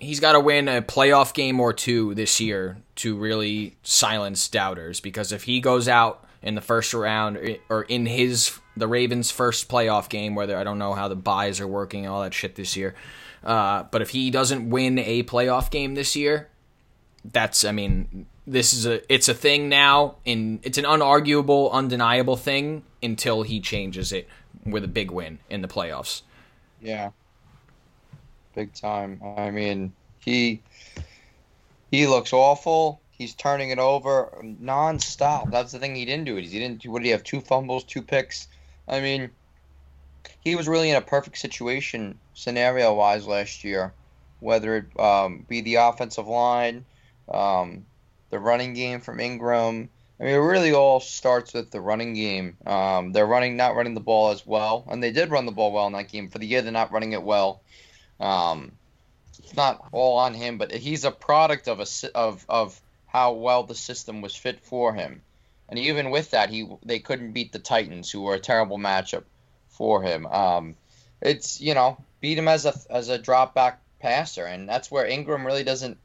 He's 0.00 0.20
got 0.20 0.32
to 0.32 0.40
win 0.40 0.68
a 0.68 0.82
playoff 0.82 1.32
game 1.32 1.60
or 1.60 1.72
two 1.72 2.14
this 2.14 2.40
year 2.40 2.78
to 2.96 3.16
really 3.16 3.76
silence 3.82 4.48
doubters. 4.48 5.00
Because 5.00 5.30
if 5.30 5.44
he 5.44 5.60
goes 5.60 5.86
out 5.86 6.26
in 6.42 6.56
the 6.56 6.60
first 6.60 6.92
round 6.92 7.58
or 7.68 7.82
in 7.82 8.06
his 8.06 8.58
the 8.76 8.88
Ravens' 8.88 9.30
first 9.30 9.68
playoff 9.68 10.08
game, 10.08 10.34
whether 10.34 10.56
I 10.56 10.64
don't 10.64 10.78
know 10.78 10.94
how 10.94 11.08
the 11.08 11.16
buys 11.16 11.60
are 11.60 11.68
working 11.68 12.04
and 12.04 12.12
all 12.12 12.22
that 12.22 12.34
shit 12.34 12.56
this 12.56 12.76
year. 12.76 12.94
Uh, 13.44 13.84
but 13.84 14.02
if 14.02 14.10
he 14.10 14.30
doesn't 14.30 14.70
win 14.70 14.98
a 14.98 15.22
playoff 15.24 15.70
game 15.70 15.94
this 15.94 16.16
year, 16.16 16.48
that's 17.24 17.64
I 17.64 17.72
mean 17.72 18.26
this 18.46 18.72
is 18.72 18.86
a 18.86 19.12
it's 19.12 19.28
a 19.28 19.34
thing 19.34 19.68
now 19.68 20.16
in 20.24 20.58
it's 20.64 20.78
an 20.78 20.84
unarguable 20.84 21.70
undeniable 21.70 22.36
thing 22.36 22.82
until 23.02 23.42
he 23.42 23.60
changes 23.60 24.12
it 24.12 24.28
with 24.64 24.84
a 24.84 24.88
big 24.88 25.10
win 25.10 25.38
in 25.50 25.62
the 25.62 25.68
playoffs. 25.68 26.22
Yeah. 26.80 27.10
Big 28.54 28.74
time. 28.74 29.20
I 29.36 29.50
mean, 29.50 29.92
he 30.18 30.62
he 31.90 32.06
looks 32.06 32.32
awful. 32.32 33.00
He's 33.10 33.34
turning 33.34 33.70
it 33.70 33.78
over 33.78 34.32
nonstop. 34.42 35.50
That's 35.50 35.72
the 35.72 35.78
thing 35.78 35.94
he 35.94 36.04
didn't 36.04 36.24
do. 36.24 36.36
It. 36.36 36.44
He 36.44 36.58
didn't. 36.58 36.84
What 36.86 37.00
did 37.00 37.06
he 37.06 37.12
have? 37.12 37.22
Two 37.22 37.40
fumbles, 37.40 37.84
two 37.84 38.02
picks. 38.02 38.48
I 38.88 39.00
mean, 39.00 39.30
he 40.40 40.56
was 40.56 40.68
really 40.68 40.90
in 40.90 40.96
a 40.96 41.00
perfect 41.00 41.38
situation 41.38 42.18
scenario 42.34 42.94
wise 42.94 43.26
last 43.26 43.64
year, 43.64 43.92
whether 44.40 44.76
it 44.76 45.00
um, 45.00 45.46
be 45.48 45.60
the 45.60 45.76
offensive 45.76 46.26
line, 46.26 46.84
um, 47.32 47.86
the 48.30 48.38
running 48.38 48.74
game 48.74 49.00
from 49.00 49.20
Ingram. 49.20 49.88
I 50.22 50.26
mean, 50.26 50.34
it 50.34 50.38
really 50.38 50.72
all 50.72 51.00
starts 51.00 51.52
with 51.52 51.72
the 51.72 51.80
running 51.80 52.14
game. 52.14 52.56
Um, 52.64 53.10
they're 53.10 53.26
running, 53.26 53.56
not 53.56 53.74
running 53.74 53.94
the 53.94 54.00
ball 54.00 54.30
as 54.30 54.46
well, 54.46 54.86
and 54.88 55.02
they 55.02 55.10
did 55.10 55.32
run 55.32 55.46
the 55.46 55.52
ball 55.52 55.72
well 55.72 55.88
in 55.88 55.94
that 55.94 56.12
game. 56.12 56.28
For 56.28 56.38
the 56.38 56.46
year, 56.46 56.62
they're 56.62 56.70
not 56.70 56.92
running 56.92 57.10
it 57.10 57.24
well. 57.24 57.60
Um, 58.20 58.70
it's 59.40 59.56
not 59.56 59.84
all 59.90 60.18
on 60.18 60.32
him, 60.32 60.58
but 60.58 60.70
he's 60.70 61.04
a 61.04 61.10
product 61.10 61.66
of 61.66 61.80
a 61.80 61.86
of 62.14 62.46
of 62.48 62.80
how 63.08 63.32
well 63.32 63.64
the 63.64 63.74
system 63.74 64.20
was 64.20 64.36
fit 64.36 64.60
for 64.60 64.94
him. 64.94 65.22
And 65.68 65.76
even 65.76 66.10
with 66.10 66.30
that, 66.30 66.50
he 66.50 66.68
they 66.84 67.00
couldn't 67.00 67.32
beat 67.32 67.50
the 67.50 67.58
Titans, 67.58 68.08
who 68.08 68.22
were 68.22 68.34
a 68.34 68.38
terrible 68.40 68.78
matchup 68.78 69.24
for 69.70 70.04
him. 70.04 70.26
Um, 70.26 70.76
it's 71.20 71.60
you 71.60 71.74
know 71.74 71.96
beat 72.20 72.38
him 72.38 72.46
as 72.46 72.64
a 72.64 72.74
as 72.90 73.08
a 73.08 73.18
drop 73.18 73.56
back 73.56 73.80
passer, 73.98 74.46
and 74.46 74.68
that's 74.68 74.88
where 74.88 75.04
Ingram 75.04 75.44
really 75.44 75.64
doesn't 75.64 75.98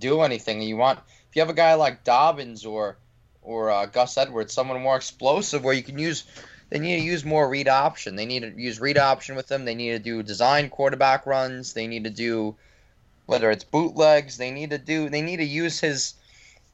do 0.00 0.22
anything. 0.22 0.62
You 0.62 0.78
want 0.78 0.98
if 1.30 1.36
you 1.36 1.42
have 1.42 1.48
a 1.48 1.54
guy 1.54 1.74
like 1.74 2.02
Dobbins 2.02 2.66
or 2.66 2.96
or 3.42 3.70
uh, 3.70 3.86
Gus 3.86 4.16
Edwards, 4.16 4.52
someone 4.52 4.80
more 4.80 4.96
explosive, 4.96 5.64
where 5.64 5.74
you 5.74 5.82
can 5.82 5.98
use. 5.98 6.24
They 6.70 6.78
need 6.78 7.00
to 7.00 7.04
use 7.04 7.22
more 7.22 7.48
read 7.48 7.68
option. 7.68 8.16
They 8.16 8.24
need 8.24 8.40
to 8.40 8.60
use 8.60 8.80
read 8.80 8.96
option 8.96 9.36
with 9.36 9.46
them. 9.46 9.66
They 9.66 9.74
need 9.74 9.90
to 9.90 9.98
do 9.98 10.22
design 10.22 10.70
quarterback 10.70 11.26
runs. 11.26 11.74
They 11.74 11.86
need 11.86 12.04
to 12.04 12.10
do 12.10 12.56
whether 13.26 13.50
it's 13.50 13.64
bootlegs. 13.64 14.38
They 14.38 14.50
need 14.50 14.70
to 14.70 14.78
do. 14.78 15.10
They 15.10 15.20
need 15.20 15.36
to 15.36 15.44
use 15.44 15.80
his 15.80 16.14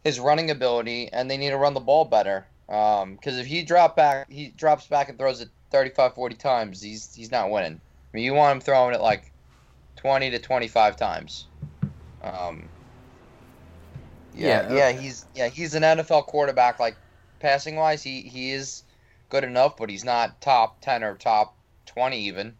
his 0.04 0.20
running 0.20 0.50
ability, 0.50 1.08
and 1.12 1.30
they 1.30 1.36
need 1.36 1.50
to 1.50 1.56
run 1.56 1.74
the 1.74 1.80
ball 1.80 2.04
better. 2.04 2.46
Because 2.66 3.02
um, 3.02 3.18
if 3.24 3.46
he 3.46 3.62
drop 3.62 3.96
back, 3.96 4.30
he 4.30 4.48
drops 4.48 4.86
back 4.86 5.08
and 5.08 5.18
throws 5.18 5.40
it 5.40 5.48
35, 5.70 6.14
40 6.14 6.36
times, 6.36 6.82
he's 6.82 7.14
he's 7.14 7.30
not 7.30 7.50
winning. 7.50 7.80
I 7.80 8.16
mean, 8.16 8.24
you 8.24 8.34
want 8.34 8.52
him 8.52 8.60
throwing 8.60 8.94
it 8.94 9.00
like 9.00 9.30
20 9.96 10.30
to 10.30 10.38
25 10.38 10.96
times. 10.96 11.46
Um, 12.22 12.68
yeah, 14.38 14.68
yeah, 14.68 14.74
yeah, 14.74 14.92
he's 14.92 15.26
yeah 15.34 15.48
he's 15.48 15.74
an 15.74 15.82
NFL 15.82 16.26
quarterback. 16.26 16.78
Like 16.78 16.96
passing 17.40 17.76
wise, 17.76 18.02
he 18.02 18.22
he 18.22 18.52
is 18.52 18.84
good 19.28 19.44
enough, 19.44 19.76
but 19.76 19.90
he's 19.90 20.04
not 20.04 20.40
top 20.40 20.80
10 20.80 21.04
or 21.04 21.14
top 21.14 21.54
20 21.86 22.18
even 22.18 22.54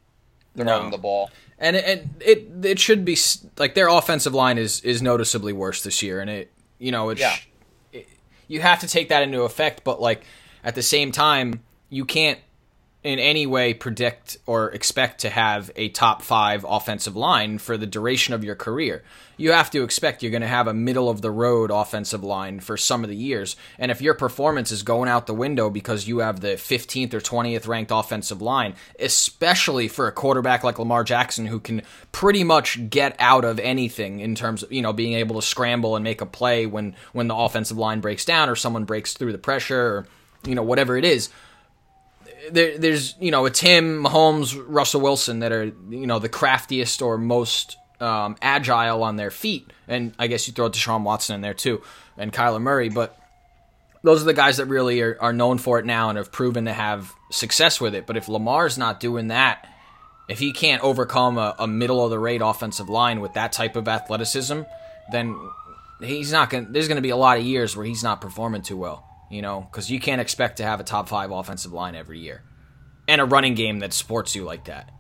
throwing 0.57 0.85
no. 0.85 0.91
the 0.91 0.99
ball. 0.99 1.31
And 1.59 1.77
it, 1.77 2.07
it 2.21 2.49
it 2.63 2.79
should 2.79 3.05
be 3.05 3.17
like 3.57 3.75
their 3.75 3.89
offensive 3.89 4.35
line 4.35 4.59
is 4.59 4.81
is 4.83 5.03
noticeably 5.03 5.53
worse 5.53 5.83
this 5.83 6.03
year, 6.03 6.21
and 6.21 6.31
it 6.31 6.53
you 6.79 6.93
know, 6.93 7.11
it's, 7.11 7.21
yeah. 7.21 7.37
It, 7.93 8.09
you 8.47 8.61
have 8.61 8.81
to 8.81 8.87
take 8.87 9.09
that 9.09 9.23
into 9.23 9.43
effect, 9.43 9.83
but 9.85 10.01
like 10.01 10.23
at 10.63 10.75
the 10.75 10.83
same 10.83 11.11
time, 11.11 11.63
you 11.91 12.05
can't 12.05 12.39
in 13.05 13.21
any 13.21 13.47
way 13.47 13.73
predict 13.73 14.39
or 14.45 14.71
expect 14.71 15.21
to 15.21 15.31
have 15.31 15.71
a 15.77 15.89
top 15.91 16.21
five 16.21 16.67
offensive 16.69 17.15
line 17.15 17.57
for 17.59 17.77
the 17.77 17.87
duration 17.87 18.35
of 18.35 18.43
your 18.43 18.57
career. 18.57 19.05
You 19.37 19.53
have 19.53 19.71
to 19.71 19.85
expect 19.85 20.21
you're 20.21 20.33
going 20.33 20.43
to 20.43 20.49
have 20.49 20.67
a 20.67 20.75
middle 20.75 21.09
of 21.09 21.23
the 21.23 21.31
road 21.31 21.71
offensive 21.71 22.25
line 22.25 22.59
for 22.59 22.77
some 22.77 23.05
of 23.05 23.09
the 23.09 23.15
years. 23.15 23.55
And 23.79 23.93
if 23.93 24.03
your 24.03 24.15
performance 24.15 24.73
is 24.73 24.83
going 24.83 25.09
out 25.09 25.29
the 25.29 25.35
window 25.35 25.71
because 25.71 26.09
you 26.09 26.19
have 26.19 26.41
the 26.41 26.55
15th 26.55 27.15
or 27.15 27.21
20th 27.21 27.69
ranked 27.69 27.93
offensive 27.95 28.43
line, 28.43 28.75
especially 28.99 29.87
for 29.87 30.09
a 30.09 30.13
quarterback 30.13 30.65
like 30.65 30.81
Lamar 30.81 31.05
Jackson 31.05 31.47
who 31.47 31.61
can 31.61 31.83
pretty 32.11 32.43
much 32.43 32.91
get 32.91 33.15
out 33.21 33.45
of 33.45 33.61
anything 33.61 34.19
in 34.19 34.35
terms 34.35 34.65
of, 34.65 34.73
you 34.73 34.83
know, 34.83 34.93
being 34.93 35.13
able 35.13 35.41
to 35.41 35.47
scramble 35.47 35.95
and 35.95 36.03
make 36.03 36.21
a 36.21 36.27
play 36.27 36.67
when 36.67 36.97
when 37.13 37.29
the 37.29 37.37
offensive 37.37 37.79
line 37.79 38.01
breaks 38.01 38.25
down 38.25 38.49
or 38.49 38.57
someone 38.57 38.85
breaks 38.85 39.13
through 39.13 39.31
the 39.31 39.39
pressure 39.39 39.81
or 39.81 40.07
you 40.45 40.55
know 40.55 40.63
whatever 40.63 40.97
it 40.97 41.05
is 41.05 41.31
there, 42.51 42.79
there's 42.79 43.15
you 43.21 43.31
know 43.31 43.47
it's 43.47 43.61
him, 43.61 44.05
Mahomes, 44.05 44.61
Russell 44.67 45.01
Wilson 45.01 45.41
that 45.41 45.53
are 45.53 45.65
you 45.65 46.07
know 46.07 46.19
the 46.19 46.29
craftiest 46.29 47.03
or 47.03 47.19
most 47.19 47.77
um, 48.01 48.37
agile 48.43 49.03
on 49.03 49.17
their 49.17 49.31
feet, 49.31 49.73
and 49.87 50.15
I 50.19 50.27
guess 50.27 50.47
you 50.47 50.53
throw 50.53 50.71
Deshaun 50.71 51.03
Watson 51.03 51.37
in 51.37 51.41
there 51.41 51.55
too, 51.55 51.83
and 52.17 52.33
Kyler 52.33 52.61
Murray, 52.61 52.89
but 52.89 53.19
those 54.03 54.23
are 54.23 54.27
the 54.27 54.35
guys 54.35 54.59
that 54.59 54.67
really 54.67 55.01
are, 55.01 55.17
are 55.21 55.33
known 55.33 55.59
for 55.59 55.79
it 55.79 55.85
now 55.85 56.09
and 56.09 56.19
have 56.19 56.31
proven 56.31 56.67
to 56.67 56.73
have 56.73 57.13
success 57.33 57.81
with 57.81 57.95
it. 57.95 58.07
But 58.07 58.17
if 58.17 58.29
Lamar's 58.29 58.79
not 58.79 59.01
doing 59.01 59.29
that, 59.29 59.69
if 60.29 60.39
he 60.39 60.53
can't 60.53 60.83
overcome 60.83 61.39
a, 61.39 61.55
a 61.59 61.67
middle 61.67 62.05
of 62.05 62.11
the 62.11 62.19
rate 62.19 62.43
offensive 62.43 62.89
line 62.89 63.21
with 63.21 63.35
that 63.35 63.53
type 63.53 63.75
of 63.75 63.89
athleticism, 63.89 64.61
then 65.11 65.37
he's 66.01 66.31
not 66.31 66.51
going. 66.51 66.73
There's 66.73 66.89
going 66.89 66.97
to 66.97 67.03
be 67.03 67.11
a 67.11 67.17
lot 67.17 67.39
of 67.39 67.45
years 67.45 67.77
where 67.77 67.87
he's 67.87 68.05
not 68.05 68.21
performing 68.21 68.63
too 68.63 68.77
well 68.77 69.08
you 69.31 69.43
know, 69.43 69.61
because 69.61 69.91
you 69.91 70.01
can't 70.01 70.21
expect 70.21 70.59
to 70.59 70.65
have 70.65 70.81
a 70.81 70.85
top 70.85 71.09
five 71.09 71.31
offensive 71.31 71.73
line 71.73 71.95
every 71.95 72.19
year 72.19 72.43
and 73.07 73.21
a 73.21 73.25
running 73.25 73.55
game 73.55 73.81
that 73.81 73.93
supports 73.93 74.35
you 74.35 74.45
like 74.45 74.65
that. 74.65 74.91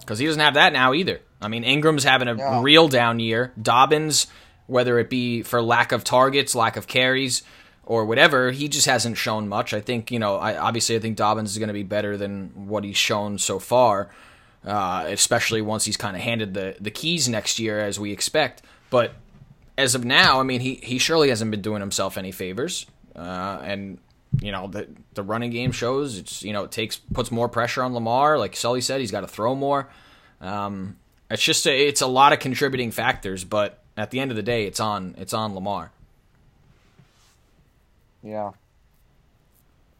Because 0.00 0.18
he 0.18 0.26
doesn't 0.26 0.40
have 0.40 0.54
that 0.54 0.72
now 0.72 0.94
either. 0.94 1.20
I 1.40 1.48
mean, 1.48 1.64
Ingram's 1.64 2.04
having 2.04 2.28
a 2.28 2.36
yeah. 2.36 2.62
real 2.62 2.88
down 2.88 3.20
year. 3.20 3.52
Dobbins, 3.60 4.26
whether 4.66 4.98
it 4.98 5.10
be 5.10 5.42
for 5.42 5.62
lack 5.62 5.92
of 5.92 6.04
targets, 6.04 6.54
lack 6.54 6.76
of 6.76 6.86
carries, 6.86 7.42
or 7.84 8.04
whatever, 8.04 8.50
he 8.50 8.68
just 8.68 8.86
hasn't 8.86 9.16
shown 9.16 9.48
much. 9.48 9.74
I 9.74 9.80
think, 9.80 10.10
you 10.10 10.18
know, 10.18 10.36
I, 10.36 10.56
obviously 10.56 10.96
I 10.96 11.00
think 11.00 11.16
Dobbins 11.16 11.50
is 11.50 11.58
going 11.58 11.68
to 11.68 11.74
be 11.74 11.82
better 11.82 12.16
than 12.16 12.68
what 12.68 12.84
he's 12.84 12.96
shown 12.96 13.38
so 13.38 13.58
far, 13.58 14.10
uh, 14.64 15.04
especially 15.08 15.60
once 15.60 15.84
he's 15.84 15.96
kind 15.96 16.16
of 16.16 16.22
handed 16.22 16.54
the, 16.54 16.76
the 16.80 16.90
keys 16.90 17.28
next 17.28 17.58
year 17.58 17.80
as 17.80 17.98
we 17.98 18.12
expect. 18.12 18.62
But 18.90 19.14
as 19.80 19.94
of 19.94 20.04
now, 20.04 20.40
I 20.40 20.42
mean, 20.42 20.60
he 20.60 20.74
he 20.76 20.98
surely 20.98 21.28
hasn't 21.30 21.50
been 21.50 21.62
doing 21.62 21.80
himself 21.80 22.16
any 22.18 22.32
favors, 22.32 22.86
uh, 23.16 23.60
and 23.64 23.98
you 24.40 24.52
know 24.52 24.66
the 24.68 24.86
the 25.14 25.22
running 25.22 25.50
game 25.50 25.72
shows 25.72 26.16
it's 26.18 26.42
you 26.42 26.52
know 26.52 26.64
it 26.64 26.70
takes 26.70 26.96
puts 26.96 27.30
more 27.30 27.48
pressure 27.48 27.82
on 27.82 27.94
Lamar. 27.94 28.38
Like 28.38 28.54
Sully 28.56 28.80
said, 28.80 29.00
he's 29.00 29.10
got 29.10 29.22
to 29.22 29.26
throw 29.28 29.54
more. 29.54 29.88
Um, 30.40 30.96
it's 31.30 31.42
just 31.42 31.66
a, 31.66 31.86
it's 31.88 32.00
a 32.00 32.06
lot 32.06 32.32
of 32.32 32.38
contributing 32.38 32.90
factors, 32.90 33.44
but 33.44 33.78
at 33.96 34.10
the 34.10 34.20
end 34.20 34.30
of 34.30 34.36
the 34.36 34.42
day, 34.42 34.66
it's 34.66 34.80
on 34.80 35.14
it's 35.18 35.32
on 35.34 35.54
Lamar. 35.54 35.90
Yeah. 38.22 38.50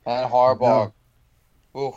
And 0.07 0.31
Harbaugh. 0.31 0.93
Ooh. 1.77 1.93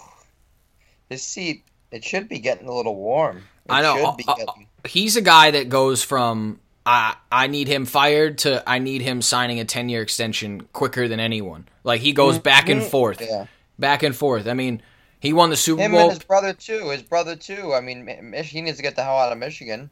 His 1.09 1.21
seat, 1.23 1.63
it 1.91 2.03
should 2.03 2.29
be 2.29 2.39
getting 2.39 2.67
a 2.67 2.73
little 2.73 2.95
warm. 2.95 3.37
It 3.37 3.43
I 3.71 3.81
know. 3.81 3.97
should 3.97 4.17
be 4.17 4.25
Uh, 4.27 4.35
getting- 4.35 4.67
He's 4.85 5.15
a 5.15 5.21
guy 5.21 5.51
that 5.51 5.69
goes 5.69 6.03
from 6.03 6.59
I 6.85 7.15
I 7.31 7.47
need 7.47 7.67
him 7.67 7.85
fired 7.85 8.39
to 8.39 8.67
I 8.67 8.79
need 8.79 9.01
him 9.01 9.21
signing 9.21 9.59
a 9.59 9.65
ten 9.65 9.89
year 9.89 10.01
extension 10.01 10.61
quicker 10.73 11.07
than 11.07 11.19
anyone. 11.19 11.67
Like 11.83 12.01
he 12.01 12.13
goes 12.13 12.39
back 12.39 12.69
and 12.69 12.83
forth, 12.83 13.21
yeah. 13.21 13.47
back 13.79 14.03
and 14.03 14.15
forth. 14.15 14.47
I 14.47 14.53
mean, 14.53 14.81
he 15.19 15.33
won 15.33 15.49
the 15.49 15.55
Super 15.55 15.81
Him 15.81 15.91
Bowl. 15.91 16.01
and 16.01 16.11
his 16.11 16.23
brother 16.23 16.53
too. 16.53 16.89
His 16.89 17.01
brother 17.01 17.35
too. 17.35 17.73
I 17.73 17.81
mean, 17.81 18.33
he 18.43 18.61
needs 18.61 18.77
to 18.77 18.83
get 18.83 18.95
the 18.95 19.03
hell 19.03 19.17
out 19.17 19.31
of 19.31 19.37
Michigan. 19.37 19.89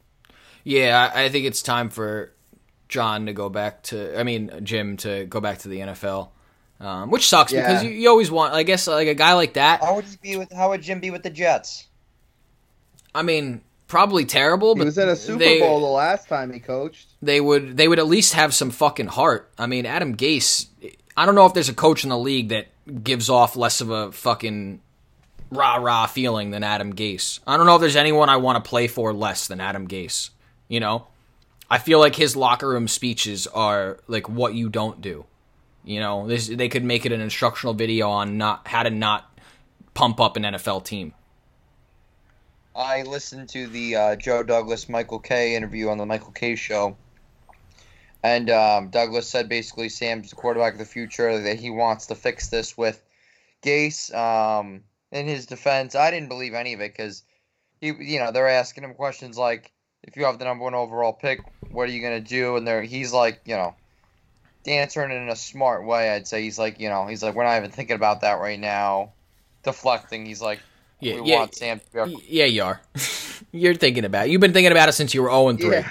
Yeah, 0.64 1.10
I 1.14 1.24
I 1.24 1.28
think 1.28 1.46
it's 1.46 1.62
time 1.62 1.88
for 1.88 2.32
John 2.88 3.26
to 3.26 3.32
go 3.32 3.48
back 3.48 3.82
to. 3.84 4.18
I 4.18 4.22
mean, 4.22 4.60
Jim 4.62 4.98
to 4.98 5.24
go 5.24 5.40
back 5.40 5.58
to 5.60 5.68
the 5.68 5.80
NFL, 5.80 6.28
um, 6.80 7.10
which 7.10 7.26
sucks 7.26 7.52
because 7.52 7.82
you, 7.82 7.90
you 7.90 8.08
always 8.10 8.30
want. 8.30 8.52
I 8.52 8.62
guess 8.62 8.86
like 8.86 9.08
a 9.08 9.14
guy 9.14 9.32
like 9.32 9.54
that. 9.54 9.82
How 9.82 9.94
would 9.94 10.04
he 10.04 10.16
be 10.20 10.36
with? 10.36 10.52
How 10.52 10.68
would 10.68 10.82
Jim 10.82 11.00
be 11.00 11.10
with 11.10 11.22
the 11.22 11.30
Jets? 11.30 11.88
I 13.14 13.22
mean, 13.22 13.62
probably 13.92 14.24
terrible, 14.24 14.74
He 14.74 14.78
but 14.78 14.84
was 14.86 14.96
in 14.96 15.10
a 15.10 15.14
Super 15.14 15.38
they, 15.38 15.60
Bowl 15.60 15.78
the 15.78 15.86
last 15.86 16.26
time 16.26 16.50
he 16.50 16.58
coached. 16.58 17.10
They 17.20 17.42
would. 17.42 17.76
They 17.76 17.86
would 17.86 17.98
at 17.98 18.06
least 18.06 18.32
have 18.32 18.54
some 18.54 18.70
fucking 18.70 19.08
heart. 19.08 19.52
I 19.58 19.66
mean, 19.66 19.84
Adam 19.84 20.16
Gase. 20.16 20.66
I 21.14 21.26
don't 21.26 21.34
know 21.34 21.44
if 21.44 21.52
there's 21.52 21.68
a 21.68 21.74
coach 21.74 22.02
in 22.02 22.08
the 22.08 22.16
league 22.16 22.48
that 22.48 22.68
gives 23.04 23.28
off 23.28 23.54
less 23.54 23.82
of 23.82 23.90
a 23.90 24.10
fucking 24.10 24.80
rah 25.50 25.76
rah 25.76 26.06
feeling 26.06 26.52
than 26.52 26.64
Adam 26.64 26.94
Gase. 26.94 27.40
I 27.46 27.58
don't 27.58 27.66
know 27.66 27.74
if 27.74 27.82
there's 27.82 27.94
anyone 27.94 28.30
I 28.30 28.36
want 28.36 28.64
to 28.64 28.66
play 28.66 28.88
for 28.88 29.12
less 29.12 29.46
than 29.46 29.60
Adam 29.60 29.86
Gase. 29.86 30.30
You 30.68 30.80
know, 30.80 31.06
I 31.70 31.76
feel 31.76 31.98
like 31.98 32.16
his 32.16 32.34
locker 32.34 32.70
room 32.70 32.88
speeches 32.88 33.46
are 33.46 33.98
like 34.08 34.26
what 34.26 34.54
you 34.54 34.70
don't 34.70 35.02
do. 35.02 35.26
You 35.84 36.00
know, 36.00 36.26
this 36.26 36.48
they 36.48 36.70
could 36.70 36.82
make 36.82 37.04
it 37.04 37.12
an 37.12 37.20
instructional 37.20 37.74
video 37.74 38.08
on 38.08 38.38
not 38.38 38.66
how 38.66 38.84
to 38.84 38.90
not 38.90 39.38
pump 39.92 40.18
up 40.18 40.38
an 40.38 40.44
NFL 40.44 40.86
team. 40.86 41.12
I 42.74 43.02
listened 43.02 43.50
to 43.50 43.66
the 43.66 43.96
uh, 43.96 44.16
Joe 44.16 44.42
Douglas 44.42 44.88
Michael 44.88 45.18
Kay 45.18 45.54
interview 45.54 45.88
on 45.88 45.98
the 45.98 46.06
Michael 46.06 46.32
Kay 46.32 46.56
show, 46.56 46.96
and 48.22 48.48
um, 48.48 48.88
Douglas 48.88 49.28
said 49.28 49.48
basically 49.48 49.90
Sam's 49.90 50.30
the 50.30 50.36
quarterback 50.36 50.74
of 50.74 50.78
the 50.78 50.84
future 50.86 51.38
that 51.38 51.60
he 51.60 51.70
wants 51.70 52.06
to 52.06 52.14
fix 52.14 52.48
this 52.48 52.76
with 52.76 53.02
Gase. 53.62 54.14
Um, 54.14 54.84
in 55.10 55.26
his 55.26 55.46
defense, 55.46 55.94
I 55.94 56.10
didn't 56.10 56.30
believe 56.30 56.54
any 56.54 56.72
of 56.72 56.80
it 56.80 56.92
because 56.96 57.22
he, 57.80 57.88
you 57.88 58.18
know, 58.18 58.32
they're 58.32 58.48
asking 58.48 58.84
him 58.84 58.94
questions 58.94 59.36
like, 59.36 59.70
"If 60.02 60.16
you 60.16 60.24
have 60.24 60.38
the 60.38 60.46
number 60.46 60.64
one 60.64 60.74
overall 60.74 61.12
pick, 61.12 61.40
what 61.70 61.88
are 61.88 61.92
you 61.92 62.00
gonna 62.00 62.20
do?" 62.20 62.56
And 62.56 62.66
they're 62.66 62.82
he's 62.82 63.12
like, 63.12 63.42
you 63.44 63.56
know, 63.56 63.74
answering 64.66 65.10
in 65.10 65.28
a 65.28 65.36
smart 65.36 65.84
way. 65.84 66.10
I'd 66.10 66.26
say 66.26 66.42
he's 66.42 66.58
like, 66.58 66.80
you 66.80 66.88
know, 66.88 67.06
he's 67.06 67.22
like, 67.22 67.34
we're 67.34 67.44
not 67.44 67.58
even 67.58 67.70
thinking 67.70 67.96
about 67.96 68.22
that 68.22 68.40
right 68.40 68.58
now. 68.58 69.12
Deflecting, 69.62 70.26
he's 70.26 70.40
like, 70.40 70.60
Yeah, 71.02 71.20
we 71.20 71.30
yeah, 71.30 71.38
want 71.40 71.54
Sam 71.56 71.80
to 71.80 71.92
be 71.92 71.98
our 71.98 72.08
yeah. 72.08 72.44
You 72.44 72.62
are. 72.62 72.80
You're 73.52 73.74
thinking 73.74 74.04
about. 74.04 74.26
It. 74.26 74.30
You've 74.30 74.40
been 74.40 74.52
thinking 74.52 74.70
about 74.72 74.88
it 74.88 74.92
since 74.92 75.12
you 75.14 75.22
were 75.22 75.28
zero 75.28 75.48
and 75.48 75.58
three. 75.60 75.76
Yeah. 75.76 75.90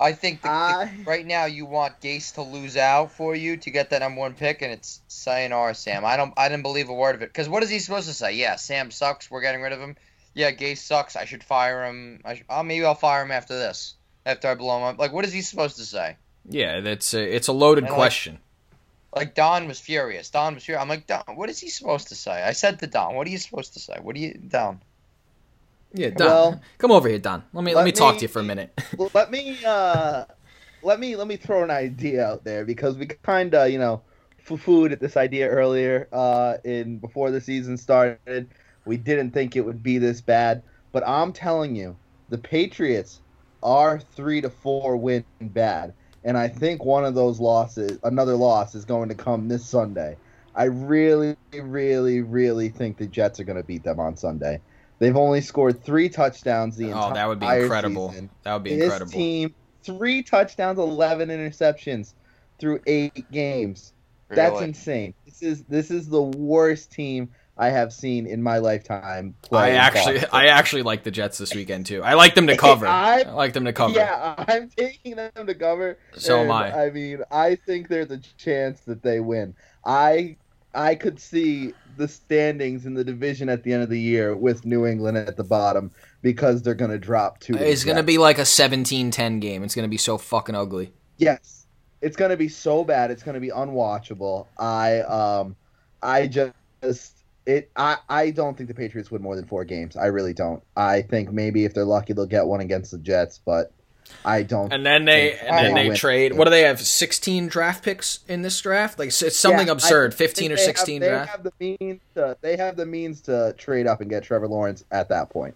I 0.00 0.14
think 0.14 0.40
the, 0.40 0.48
I- 0.48 0.90
right 1.04 1.26
now 1.26 1.44
you 1.44 1.66
want 1.66 2.00
Gase 2.00 2.32
to 2.34 2.42
lose 2.42 2.78
out 2.78 3.12
for 3.12 3.34
you 3.34 3.58
to 3.58 3.70
get 3.70 3.90
that 3.90 3.98
number 4.00 4.18
one 4.20 4.32
pick, 4.32 4.62
and 4.62 4.72
it's 4.72 5.02
sayonara, 5.08 5.74
Sam. 5.74 6.06
I 6.06 6.16
don't, 6.16 6.32
I 6.38 6.48
didn't 6.48 6.62
believe 6.62 6.88
a 6.88 6.94
word 6.94 7.14
of 7.16 7.22
it. 7.22 7.28
Because 7.28 7.50
what 7.50 7.62
is 7.62 7.68
he 7.68 7.78
supposed 7.80 8.08
to 8.08 8.14
say? 8.14 8.32
Yeah, 8.32 8.56
Sam 8.56 8.90
sucks. 8.90 9.30
We're 9.30 9.42
getting 9.42 9.60
rid 9.60 9.74
of 9.74 9.78
him. 9.78 9.96
Yeah, 10.32 10.52
Gase 10.52 10.78
sucks. 10.78 11.16
I 11.16 11.26
should 11.26 11.44
fire 11.44 11.84
him. 11.84 12.22
I 12.24 12.36
should, 12.36 12.46
oh, 12.48 12.62
maybe 12.62 12.82
I'll 12.86 12.94
fire 12.94 13.22
him 13.22 13.30
after 13.30 13.58
this. 13.58 13.94
After 14.24 14.48
I 14.48 14.54
blow 14.54 14.78
him 14.78 14.84
up. 14.84 14.98
Like, 14.98 15.12
what 15.12 15.26
is 15.26 15.34
he 15.34 15.42
supposed 15.42 15.76
to 15.76 15.84
say? 15.84 16.16
Yeah, 16.48 16.80
that's 16.80 17.12
a, 17.12 17.22
it's 17.36 17.48
a 17.48 17.52
loaded 17.52 17.84
And, 17.84 17.92
question. 17.92 18.34
Like 18.34 18.40
Don 19.34 19.66
was 19.66 19.80
furious. 19.80 20.30
Don 20.30 20.54
was 20.54 20.64
furious. 20.64 20.82
I'm 20.82 20.88
like, 20.88 21.06
Don, 21.06 21.22
what 21.34 21.50
is 21.50 21.58
he 21.58 21.68
supposed 21.68 22.08
to 22.08 22.14
say? 22.14 22.42
I 22.42 22.52
said 22.52 22.78
to 22.80 22.86
Don, 22.86 23.14
what 23.14 23.26
are 23.26 23.30
you 23.30 23.38
supposed 23.38 23.72
to 23.74 23.80
say? 23.80 23.98
What 24.00 24.16
are 24.16 24.18
you, 24.20 24.34
Don? 24.34 24.80
Yeah, 25.92 26.10
Don, 26.10 26.26
Well, 26.28 26.60
come 26.78 26.92
over 26.92 27.08
here, 27.08 27.18
Don. 27.18 27.42
Let 27.52 27.64
me 27.64 27.74
let, 27.74 27.80
let 27.80 27.84
me 27.84 27.92
talk 27.92 28.14
me- 28.14 28.18
to 28.20 28.24
you 28.24 28.28
for 28.28 28.40
a 28.40 28.44
minute. 28.44 28.72
Let 29.14 29.30
me 29.30 29.58
uh, 29.64 30.24
let 30.82 31.00
me 31.00 31.16
let 31.16 31.26
me 31.26 31.36
throw 31.36 31.62
an 31.64 31.70
idea 31.70 32.24
out 32.24 32.44
there 32.44 32.64
because 32.64 32.96
we 32.96 33.06
kind 33.06 33.54
of 33.54 33.70
you 33.70 33.78
know 33.78 34.02
foo-fooed 34.38 34.92
at 34.92 35.00
this 35.00 35.16
idea 35.16 35.48
earlier 35.48 36.08
uh, 36.12 36.56
in 36.64 36.98
before 36.98 37.30
the 37.30 37.40
season 37.40 37.76
started. 37.76 38.48
We 38.84 38.96
didn't 38.96 39.32
think 39.32 39.56
it 39.56 39.60
would 39.60 39.82
be 39.82 39.98
this 39.98 40.20
bad, 40.20 40.62
but 40.92 41.06
I'm 41.06 41.32
telling 41.32 41.76
you, 41.76 41.96
the 42.30 42.38
Patriots 42.38 43.20
are 43.62 44.00
three 44.00 44.40
to 44.40 44.48
four 44.50 44.96
win 44.96 45.24
bad, 45.40 45.92
and 46.24 46.36
I 46.36 46.48
think 46.48 46.84
one 46.84 47.04
of 47.04 47.14
those 47.14 47.40
losses, 47.40 47.98
another 48.02 48.34
loss, 48.34 48.74
is 48.74 48.84
going 48.84 49.08
to 49.08 49.14
come 49.14 49.48
this 49.48 49.64
Sunday. 49.66 50.16
I 50.54 50.64
really, 50.64 51.36
really, 51.54 52.20
really 52.20 52.68
think 52.68 52.98
the 52.98 53.06
Jets 53.06 53.40
are 53.40 53.44
going 53.44 53.58
to 53.58 53.64
beat 53.64 53.84
them 53.84 54.00
on 54.00 54.16
Sunday. 54.16 54.60
They've 54.98 55.16
only 55.16 55.40
scored 55.40 55.82
three 55.82 56.08
touchdowns 56.08 56.76
the 56.76 56.88
entire 56.90 57.10
Oh, 57.10 57.14
that 57.14 57.28
would 57.28 57.40
be 57.40 57.46
incredible. 57.46 58.10
season. 58.10 58.30
That 58.44 58.54
would 58.54 58.64
be 58.64 58.76
This 58.76 58.82
incredible. 58.84 59.12
team, 59.12 59.54
three 59.84 60.22
touchdowns, 60.22 60.78
eleven 60.78 61.28
interceptions 61.30 62.12
through 62.58 62.80
eight 62.86 63.30
games. 63.30 63.92
That's 64.28 64.60
insane. 64.60 65.14
This 65.24 65.42
is 65.42 65.64
this 65.64 65.90
is 65.90 66.08
the 66.08 66.22
worst 66.22 66.92
team 66.92 67.30
I 67.60 67.68
have 67.68 67.92
seen 67.92 68.26
in 68.26 68.42
my 68.42 68.56
lifetime. 68.56 69.34
I 69.52 69.72
actually 69.72 70.24
I 70.32 70.46
actually 70.46 70.80
like 70.80 71.02
the 71.04 71.10
Jets 71.10 71.36
this 71.36 71.54
weekend 71.54 71.84
too. 71.84 72.02
I 72.02 72.14
like 72.14 72.34
them 72.34 72.46
to 72.46 72.56
cover. 72.56 72.86
I, 72.86 73.20
I- 73.20 73.30
like 73.32 73.52
them 73.52 73.66
to 73.66 73.72
cover. 73.74 73.92
Yeah, 73.92 74.34
I'm 74.48 74.70
taking 74.70 75.16
them 75.16 75.46
to 75.46 75.54
cover. 75.54 75.98
So 76.16 76.38
am 76.38 76.50
I. 76.50 76.86
I 76.86 76.90
mean, 76.90 77.18
I 77.30 77.56
think 77.56 77.88
there's 77.88 78.10
a 78.10 78.16
chance 78.38 78.80
that 78.86 79.02
they 79.02 79.20
win. 79.20 79.54
I 79.84 80.36
I 80.74 80.94
could 80.94 81.20
see 81.20 81.74
the 81.98 82.08
standings 82.08 82.86
in 82.86 82.94
the 82.94 83.04
division 83.04 83.50
at 83.50 83.62
the 83.62 83.74
end 83.74 83.82
of 83.82 83.90
the 83.90 84.00
year 84.00 84.34
with 84.34 84.64
New 84.64 84.86
England 84.86 85.18
at 85.18 85.36
the 85.36 85.44
bottom 85.44 85.90
because 86.22 86.62
they're 86.62 86.74
going 86.74 86.90
to 86.90 86.98
drop 86.98 87.40
two. 87.40 87.54
It's 87.56 87.84
gonna 87.84 88.02
be 88.02 88.16
like 88.16 88.38
a 88.38 88.42
17-10 88.42 89.38
game. 89.40 89.62
It's 89.64 89.74
gonna 89.74 89.88
be 89.88 89.98
so 89.98 90.16
fucking 90.16 90.54
ugly. 90.54 90.92
Yes, 91.18 91.66
it's 92.00 92.16
gonna 92.16 92.38
be 92.38 92.48
so 92.48 92.84
bad. 92.84 93.10
It's 93.10 93.22
gonna 93.22 93.38
be 93.40 93.50
unwatchable. 93.50 94.46
I 94.58 95.00
um, 95.00 95.56
I 96.02 96.26
just 96.26 96.54
it. 97.46 97.70
I 97.76 97.96
I 98.08 98.30
don't 98.30 98.56
think 98.56 98.68
the 98.68 98.74
Patriots 98.74 99.10
win 99.10 99.22
more 99.22 99.36
than 99.36 99.46
four 99.46 99.64
games. 99.64 99.96
I 99.96 100.06
really 100.06 100.32
don't. 100.34 100.62
I 100.76 101.02
think 101.02 101.32
maybe 101.32 101.64
if 101.64 101.74
they're 101.74 101.84
lucky, 101.84 102.12
they'll 102.12 102.26
get 102.26 102.46
one 102.46 102.60
against 102.60 102.90
the 102.92 102.98
Jets, 102.98 103.40
but 103.44 103.72
I 104.24 104.42
don't. 104.42 104.72
And 104.72 104.84
then 104.84 105.04
they 105.04 105.38
and 105.38 105.66
then 105.66 105.74
they 105.74 105.88
win. 105.88 105.96
trade. 105.96 106.36
What 106.36 106.44
do 106.44 106.50
they 106.50 106.62
have? 106.62 106.80
16 106.80 107.46
draft 107.48 107.84
picks 107.84 108.20
in 108.28 108.42
this 108.42 108.60
draft? 108.60 108.98
Like 108.98 109.08
it's 109.08 109.36
something 109.36 109.66
Yeah, 109.68 109.72
absurd. 109.72 110.12
think 110.14 110.28
15 110.30 110.52
or 110.52 110.56
they 110.56 110.60
have- 110.62 110.64
16 110.66 111.00
they 111.00 111.08
draft. 111.08 111.30
have 111.30 111.42
the 111.44 111.52
means 111.80 112.00
to. 112.14 112.36
They 112.40 112.56
have 112.56 112.76
the 112.76 112.86
means 112.86 113.20
to 113.22 113.54
trade 113.56 113.86
up 113.86 114.00
and 114.00 114.10
get 114.10 114.22
Trevor 114.24 114.48
Lawrence 114.48 114.84
at 114.90 115.08
that 115.10 115.30
point. 115.30 115.54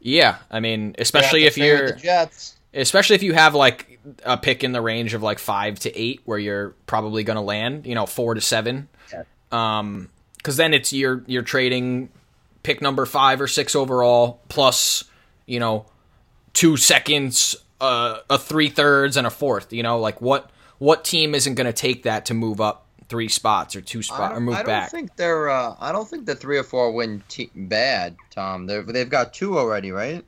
Yeah, 0.00 0.38
I 0.50 0.60
mean, 0.60 0.94
especially 0.98 1.44
if 1.44 1.54
to 1.54 1.60
stay 1.60 1.70
with 1.72 1.80
you're 1.80 1.90
the 1.92 1.96
Jets. 2.00 2.56
especially 2.72 3.16
if 3.16 3.22
you 3.22 3.34
have 3.34 3.54
like 3.54 3.98
a 4.24 4.36
pick 4.38 4.64
in 4.64 4.72
the 4.72 4.80
range 4.80 5.12
of 5.14 5.22
like 5.22 5.38
five 5.38 5.78
to 5.80 5.94
eight 5.98 6.22
where 6.24 6.38
you're 6.38 6.70
probably 6.86 7.22
going 7.22 7.36
to 7.36 7.42
land 7.42 7.86
you 7.86 7.94
know 7.94 8.06
four 8.06 8.34
to 8.34 8.40
seven 8.40 8.88
Yeah. 9.12 9.24
um 9.52 10.08
because 10.40 10.56
then 10.56 10.74
it's 10.74 10.92
you're 10.92 11.22
you're 11.26 11.42
trading 11.42 12.08
pick 12.62 12.82
number 12.82 13.06
five 13.06 13.40
or 13.40 13.46
six 13.46 13.74
overall 13.74 14.40
plus 14.48 15.04
you 15.46 15.60
know 15.60 15.86
two 16.52 16.76
seconds 16.76 17.56
uh, 17.80 18.18
a 18.28 18.38
three 18.38 18.68
thirds 18.68 19.16
and 19.16 19.26
a 19.26 19.30
fourth 19.30 19.72
you 19.72 19.82
know 19.82 19.98
like 19.98 20.20
what 20.20 20.50
what 20.78 21.04
team 21.04 21.34
isn't 21.34 21.54
going 21.54 21.66
to 21.66 21.72
take 21.72 22.04
that 22.04 22.26
to 22.26 22.34
move 22.34 22.60
up 22.60 22.86
three 23.10 23.28
spots 23.28 23.76
or 23.76 23.82
two 23.82 23.98
I 23.98 24.02
spots 24.02 24.38
or 24.38 24.40
move 24.40 24.54
back? 24.54 24.60
I 24.60 24.62
don't 24.62 24.80
back 24.80 24.90
think 24.90 25.16
they're. 25.16 25.50
Uh, 25.50 25.74
I 25.78 25.92
don't 25.92 26.08
think 26.08 26.24
the 26.24 26.34
three 26.34 26.56
or 26.56 26.62
four 26.62 26.92
win 26.92 27.22
te- 27.28 27.50
bad, 27.54 28.16
Tom. 28.30 28.66
They're, 28.66 28.82
they've 28.82 29.10
got 29.10 29.34
two 29.34 29.58
already, 29.58 29.90
right? 29.90 30.24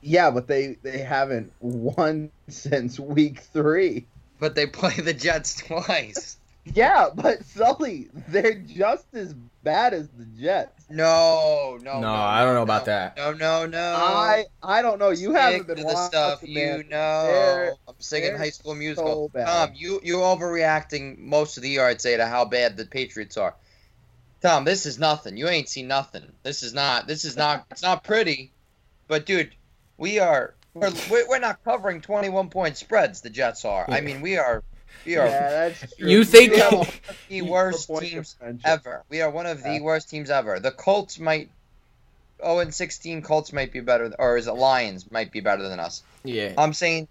Yeah, 0.00 0.30
but 0.30 0.48
they 0.48 0.78
they 0.82 0.98
haven't 0.98 1.52
won 1.60 2.30
since 2.48 2.98
week 2.98 3.40
three. 3.40 4.06
But 4.40 4.56
they 4.56 4.66
play 4.66 4.94
the 4.94 5.14
Jets 5.14 5.54
twice. 5.54 6.38
Yeah, 6.64 7.10
but 7.14 7.44
Sully, 7.44 8.08
they're 8.28 8.54
just 8.54 9.06
as 9.14 9.34
bad 9.62 9.92
as 9.92 10.08
the 10.08 10.24
Jets. 10.24 10.86
No, 10.88 11.78
no, 11.82 11.94
no, 11.94 12.00
no. 12.00 12.12
I 12.12 12.40
don't 12.44 12.54
know 12.54 12.60
no, 12.60 12.62
about 12.62 12.84
that 12.86 13.16
No, 13.16 13.32
no, 13.32 13.66
no. 13.66 13.78
I 13.78 14.44
I 14.62 14.82
don't 14.82 14.98
know. 14.98 15.10
You 15.10 15.34
haven't 15.34 15.64
Stick 15.64 15.76
been 15.76 15.76
to 15.78 15.82
the 15.92 16.06
stuff 16.06 16.42
watching 16.42 16.56
you 16.56 16.84
know. 16.84 17.26
They're- 17.26 17.74
I'm 17.88 17.94
singing 17.98 18.36
High 18.36 18.50
School 18.50 18.74
Musical. 18.74 19.30
so. 19.32 19.44
Tom, 19.44 19.72
you 19.74 20.00
you're 20.02 20.20
overreacting 20.20 21.18
most 21.18 21.56
of 21.56 21.62
the 21.62 21.70
year. 21.70 21.86
I'd 21.86 22.00
say 22.00 22.16
to 22.16 22.26
how 22.26 22.44
bad 22.44 22.76
the 22.76 22.86
Patriots 22.86 23.36
are. 23.36 23.54
Tom, 24.40 24.64
this 24.64 24.84
is 24.84 24.98
nothing. 24.98 25.36
You 25.36 25.48
ain't 25.48 25.68
seen 25.68 25.88
nothing. 25.88 26.24
This 26.42 26.62
is 26.62 26.74
not. 26.74 27.06
This 27.06 27.24
is 27.24 27.36
not. 27.36 27.66
It's 27.70 27.82
not 27.82 28.04
pretty, 28.04 28.52
but 29.08 29.26
dude. 29.26 29.54
We're 29.96 30.54
we're 30.74 31.28
we're 31.28 31.38
not 31.38 31.62
covering 31.64 32.00
21 32.00 32.50
point 32.50 32.76
spreads. 32.76 33.20
The 33.20 33.30
Jets 33.30 33.64
are. 33.64 33.86
I 33.88 34.00
mean, 34.00 34.20
we 34.20 34.36
are. 34.36 34.62
We 35.04 35.16
are 35.16 35.26
Yeah, 35.26 35.50
that's 35.68 35.94
true. 35.98 36.08
You 36.08 36.24
think- 36.24 36.52
We 36.52 36.58
have 36.60 36.72
a 36.72 36.86
the 37.28 37.42
worst 37.42 37.90
teams 38.00 38.36
ever. 38.64 39.02
We 39.08 39.20
are 39.20 39.30
one 39.30 39.46
of 39.46 39.62
the 39.62 39.80
worst 39.80 40.08
teams 40.10 40.30
ever. 40.30 40.58
The 40.60 40.70
Colts 40.70 41.18
might 41.18 41.50
oh 42.42 42.58
and 42.58 42.74
sixteen 42.74 43.22
Colts 43.22 43.52
might 43.52 43.72
be 43.72 43.80
better, 43.80 44.14
or 44.18 44.36
is 44.36 44.46
it 44.46 44.52
Lions 44.52 45.10
might 45.10 45.30
be 45.32 45.40
better 45.40 45.68
than 45.68 45.80
us? 45.80 46.02
Yeah. 46.24 46.52
I'm 46.58 46.72
saying 46.72 47.08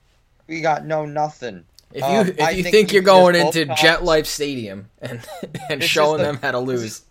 we 0.48 0.62
got 0.62 0.86
no 0.86 1.06
nothing. 1.06 1.66
If 1.94 2.00
you 2.02 2.06
Um, 2.06 2.28
if 2.28 2.42
I 2.42 2.50
you 2.52 2.64
think 2.64 2.74
think 2.74 2.94
you're 2.94 3.04
going 3.04 3.36
into 3.36 3.68
sides- 3.68 3.82
Jet 3.82 4.04
Life 4.04 4.26
Stadium 4.26 4.90
and 5.02 5.22
and 5.70 5.84
showing 5.84 6.18
the- 6.18 6.24
them 6.26 6.40
how 6.42 6.52
to 6.52 6.60
this 6.60 6.68
lose, 6.68 6.84
is- 6.84 7.02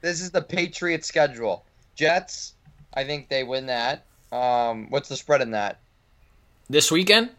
This 0.00 0.20
is 0.22 0.30
the 0.30 0.40
Patriots 0.42 1.06
schedule. 1.06 1.64
Jets, 1.94 2.54
I 2.94 3.04
think 3.04 3.28
they 3.28 3.44
win 3.44 3.66
that. 3.66 4.04
Um, 4.32 4.88
what's 4.90 5.08
the 5.10 5.16
spread 5.16 5.42
in 5.42 5.50
that? 5.50 5.78
this 6.70 6.90
weekend 6.90 7.30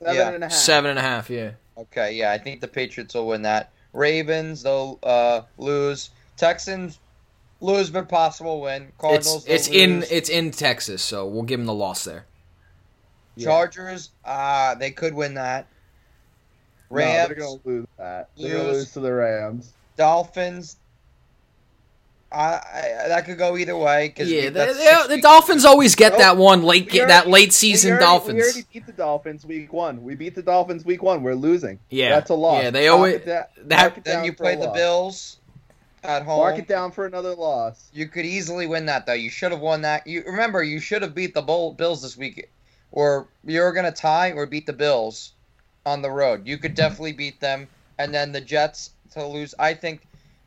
Seven 0.00 0.14
Yeah. 0.14 0.28
and 0.30 0.44
a 0.44 0.46
half. 0.48 0.52
seven 0.56 0.90
and 0.90 0.98
a 0.98 1.02
half. 1.02 1.30
Yeah. 1.30 1.52
Okay, 1.76 2.14
yeah, 2.14 2.32
I 2.32 2.38
think 2.38 2.60
the 2.60 2.68
Patriots 2.68 3.14
will 3.14 3.26
win 3.28 3.42
that. 3.42 3.70
Ravens, 3.92 4.62
they'll 4.62 4.98
uh, 5.02 5.42
lose. 5.58 6.10
Texans 6.36 6.98
lose, 7.60 7.90
but 7.90 8.08
possible 8.08 8.60
win. 8.60 8.92
Cardinals, 8.98 9.46
It's 9.46 9.66
it's 9.66 9.68
they'll 9.68 9.80
in 9.80 10.04
it's 10.10 10.28
in 10.28 10.50
Texas, 10.50 11.02
so 11.02 11.26
we'll 11.26 11.42
give 11.42 11.58
them 11.58 11.66
the 11.66 11.74
loss 11.74 12.04
there. 12.04 12.26
Yeah. 13.36 13.46
Chargers, 13.46 14.10
uh, 14.24 14.74
they 14.76 14.90
could 14.90 15.14
win 15.14 15.34
that. 15.34 15.66
No, 16.90 16.96
Rams, 16.98 17.28
they're 17.28 17.36
gonna 17.36 17.60
lose 17.64 17.86
that. 17.98 18.28
They're 18.36 18.52
gonna 18.52 18.64
Lose. 18.64 18.76
lose 18.76 18.92
to 18.92 19.00
the 19.00 19.12
Rams. 19.12 19.72
Dolphins. 19.96 20.76
I, 22.34 23.04
I 23.04 23.08
that 23.08 23.24
could 23.26 23.38
go 23.38 23.56
either 23.56 23.76
way. 23.76 24.08
Cause 24.10 24.30
Yeah, 24.30 24.50
the, 24.50 25.06
the. 25.08 25.20
Dolphins 25.20 25.64
always 25.64 25.94
get 25.94 26.14
Oh, 26.14 26.18
that 26.18 26.36
one 26.36 26.62
late 26.62 26.92
we 26.92 26.98
that 27.00 27.28
late 27.28 27.52
season 27.52 27.90
we 27.90 27.92
already, 27.92 28.04
Dolphins. 28.06 28.34
We 28.34 28.42
already 28.42 28.66
beat 28.72 28.86
the 28.86 28.92
Dolphins 28.92 29.46
week 29.46 29.72
one. 29.72 30.02
We 30.02 30.14
beat 30.14 30.34
the 30.34 30.42
Dolphins 30.42 30.84
week 30.84 31.02
one. 31.02 31.22
We're 31.22 31.34
losing. 31.34 31.78
yeah, 31.90 32.10
That's 32.10 32.30
a 32.30 32.34
loss. 32.34 32.62
Yeah, 32.62 32.70
they 32.70 32.88
always 32.88 33.22
that- 33.24 34.04
Then 34.04 34.24
you 34.24 34.32
play 34.32 34.56
the 34.56 34.66
loss. 34.66 34.76
Bills 34.76 35.36
at 36.02 36.22
home. 36.22 36.38
Mark 36.38 36.58
it 36.58 36.68
down 36.68 36.90
for 36.92 37.06
another 37.06 37.34
loss. 37.34 37.88
You 37.92 38.06
could 38.08 38.26
easily 38.26 38.66
win 38.66 38.86
that 38.86 39.06
though. 39.06 39.12
You 39.14 39.30
should 39.30 39.52
have 39.52 39.60
won 39.60 39.82
that. 39.82 40.06
You 40.06 40.22
remember 40.26 40.62
you 40.62 40.80
should 40.80 41.02
have 41.02 41.14
beat 41.14 41.34
the 41.34 41.42
Bull, 41.42 41.72
Bills 41.72 42.02
this 42.02 42.16
week, 42.16 42.50
or 42.92 43.26
you're 43.44 43.72
gonna 43.72 43.92
tie 43.92 44.32
or 44.32 44.44
beat 44.46 44.66
the 44.66 44.72
Bills 44.72 45.32
on 45.86 46.02
the 46.02 46.10
road. 46.10 46.46
You 46.46 46.58
could 46.58 46.74
definitely 46.74 47.12
beat 47.12 47.40
them, 47.40 47.68
and 47.98 48.12
then 48.12 48.32
the 48.32 48.40
Jets 48.40 48.90
to 49.12 49.24
lose. 49.26 49.54
I 49.58 49.74
think, 49.74 50.02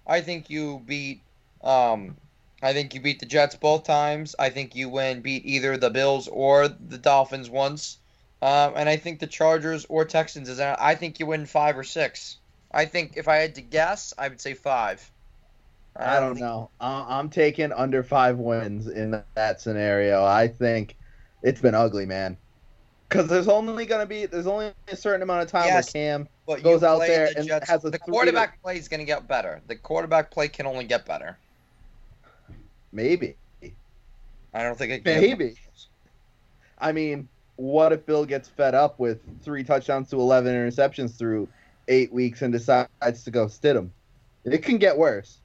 I 0.05 0.21
think 0.21 0.49
you 0.49 0.81
beat. 0.85 1.21
Um, 1.67 2.15
I 2.63 2.73
think 2.73 2.93
you 2.95 3.01
beat 3.01 3.19
the 3.19 3.25
Jets 3.25 3.55
both 3.55 3.83
times. 3.83 4.35
I 4.39 4.49
think 4.49 4.75
you 4.75 4.89
win 4.89 5.21
beat 5.21 5.45
either 5.45 5.77
the 5.77 5.89
Bills 5.89 6.27
or 6.27 6.67
the 6.67 6.97
Dolphins 6.97 7.49
once, 7.49 7.97
um, 8.41 8.73
and 8.75 8.87
I 8.89 8.95
think 8.97 9.19
the 9.19 9.27
Chargers 9.27 9.85
or 9.89 10.05
Texans 10.05 10.49
is. 10.49 10.59
I 10.59 10.95
think 10.95 11.19
you 11.19 11.25
win 11.27 11.45
five 11.45 11.77
or 11.77 11.83
six. 11.83 12.37
I 12.71 12.85
think 12.85 13.13
if 13.17 13.27
I 13.27 13.35
had 13.35 13.55
to 13.55 13.61
guess, 13.61 14.13
I 14.17 14.27
would 14.27 14.41
say 14.41 14.53
five. 14.53 15.11
I 15.95 16.19
don't 16.19 16.35
think- 16.35 16.41
know. 16.45 16.69
I- 16.79 17.17
I'm 17.19 17.29
taking 17.29 17.71
under 17.73 18.01
five 18.03 18.37
wins 18.37 18.87
in 18.87 19.21
that 19.35 19.61
scenario. 19.61 20.23
I 20.23 20.47
think 20.47 20.95
it's 21.43 21.59
been 21.61 21.75
ugly, 21.75 22.05
man. 22.05 22.37
Because 23.09 23.27
there's 23.27 23.47
only 23.47 23.85
gonna 23.85 24.05
be 24.05 24.25
there's 24.25 24.47
only 24.47 24.71
a 24.89 24.95
certain 24.95 25.21
amount 25.21 25.41
of 25.43 25.49
time 25.49 25.65
Yes. 25.65 25.93
where 25.93 26.03
Cam 26.03 26.27
But 26.45 26.61
goes 26.63 26.83
out 26.83 26.99
there 26.99 27.29
the 27.31 27.39
and 27.39 27.47
Jets. 27.47 27.69
has 27.69 27.83
a 27.85 27.89
the 27.89 27.97
three- 27.99 28.11
quarterback 28.11 28.61
play 28.61 28.77
is 28.77 28.87
going 28.87 28.99
to 28.99 29.05
get 29.05 29.27
better. 29.27 29.61
The 29.67 29.75
quarterback 29.75 30.29
play 30.29 30.47
can 30.49 30.65
only 30.67 30.83
get 30.85 31.05
better. 31.05 31.37
Maybe 32.91 33.35
I 34.53 34.63
don't 34.63 34.77
think 34.77 34.91
it 34.91 35.03
can. 35.03 35.21
maybe. 35.21 35.55
I 36.79 36.91
mean, 36.91 37.27
what 37.57 37.91
if 37.93 38.05
Bill 38.05 38.25
gets 38.25 38.47
fed 38.49 38.73
up 38.75 38.99
with 38.99 39.19
three 39.43 39.63
touchdowns 39.63 40.09
to 40.11 40.19
11 40.19 40.53
interceptions 40.53 41.17
through 41.17 41.47
eight 41.87 42.11
weeks 42.11 42.41
and 42.41 42.51
decides 42.51 43.23
to 43.23 43.31
go 43.31 43.45
Stidham? 43.47 43.89
It 44.45 44.63
can 44.63 44.77
get 44.77 44.97
worse. 44.97 45.37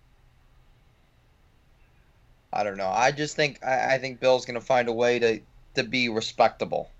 I 2.53 2.63
don't 2.65 2.77
know. 2.77 2.89
I 2.89 3.11
just 3.13 3.35
think 3.35 3.65
I, 3.65 3.95
I 3.95 3.99
think 3.99 4.21
Bill's 4.21 4.45
going 4.45 4.59
to 4.61 4.65
find 4.65 4.89
a 4.89 4.93
way 4.93 5.19
to 5.19 5.41
to 5.75 5.83
be 5.85 6.09
respectable. 6.09 6.91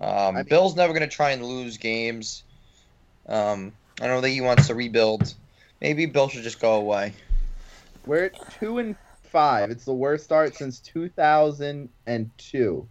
Um, 0.00 0.08
I 0.10 0.30
mean- 0.32 0.44
Bill's 0.44 0.76
never 0.76 0.92
going 0.92 1.08
to 1.08 1.14
try 1.14 1.30
and 1.32 1.44
lose 1.44 1.76
games. 1.78 2.44
Um, 3.28 3.72
I 4.00 4.06
don't 4.06 4.22
think 4.22 4.34
he 4.34 4.40
wants 4.40 4.68
to 4.68 4.74
rebuild. 4.74 5.34
Maybe 5.80 6.06
Bill 6.06 6.28
should 6.28 6.44
just 6.44 6.60
go 6.60 6.74
away. 6.74 7.12
We're 8.06 8.26
at 8.26 8.58
two 8.58 8.78
and 8.78 8.96
five. 9.28 9.70
It's 9.70 9.84
the 9.84 9.92
worst 9.94 10.24
start 10.24 10.54
since 10.56 10.80
2002. 12.06 12.88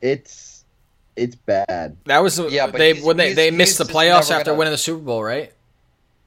It's 0.00 0.64
it's 1.16 1.36
bad. 1.36 1.96
that 2.06 2.22
was 2.22 2.38
Yeah, 2.50 2.66
but 2.66 2.78
they 2.78 2.94
when 2.94 3.16
they 3.16 3.32
they 3.34 3.50
missed 3.50 3.78
the 3.78 3.84
playoffs 3.84 4.30
after 4.30 4.46
gonna- 4.46 4.58
winning 4.58 4.72
the 4.72 4.78
Super 4.78 5.00
Bowl, 5.02 5.22
right? 5.22 5.52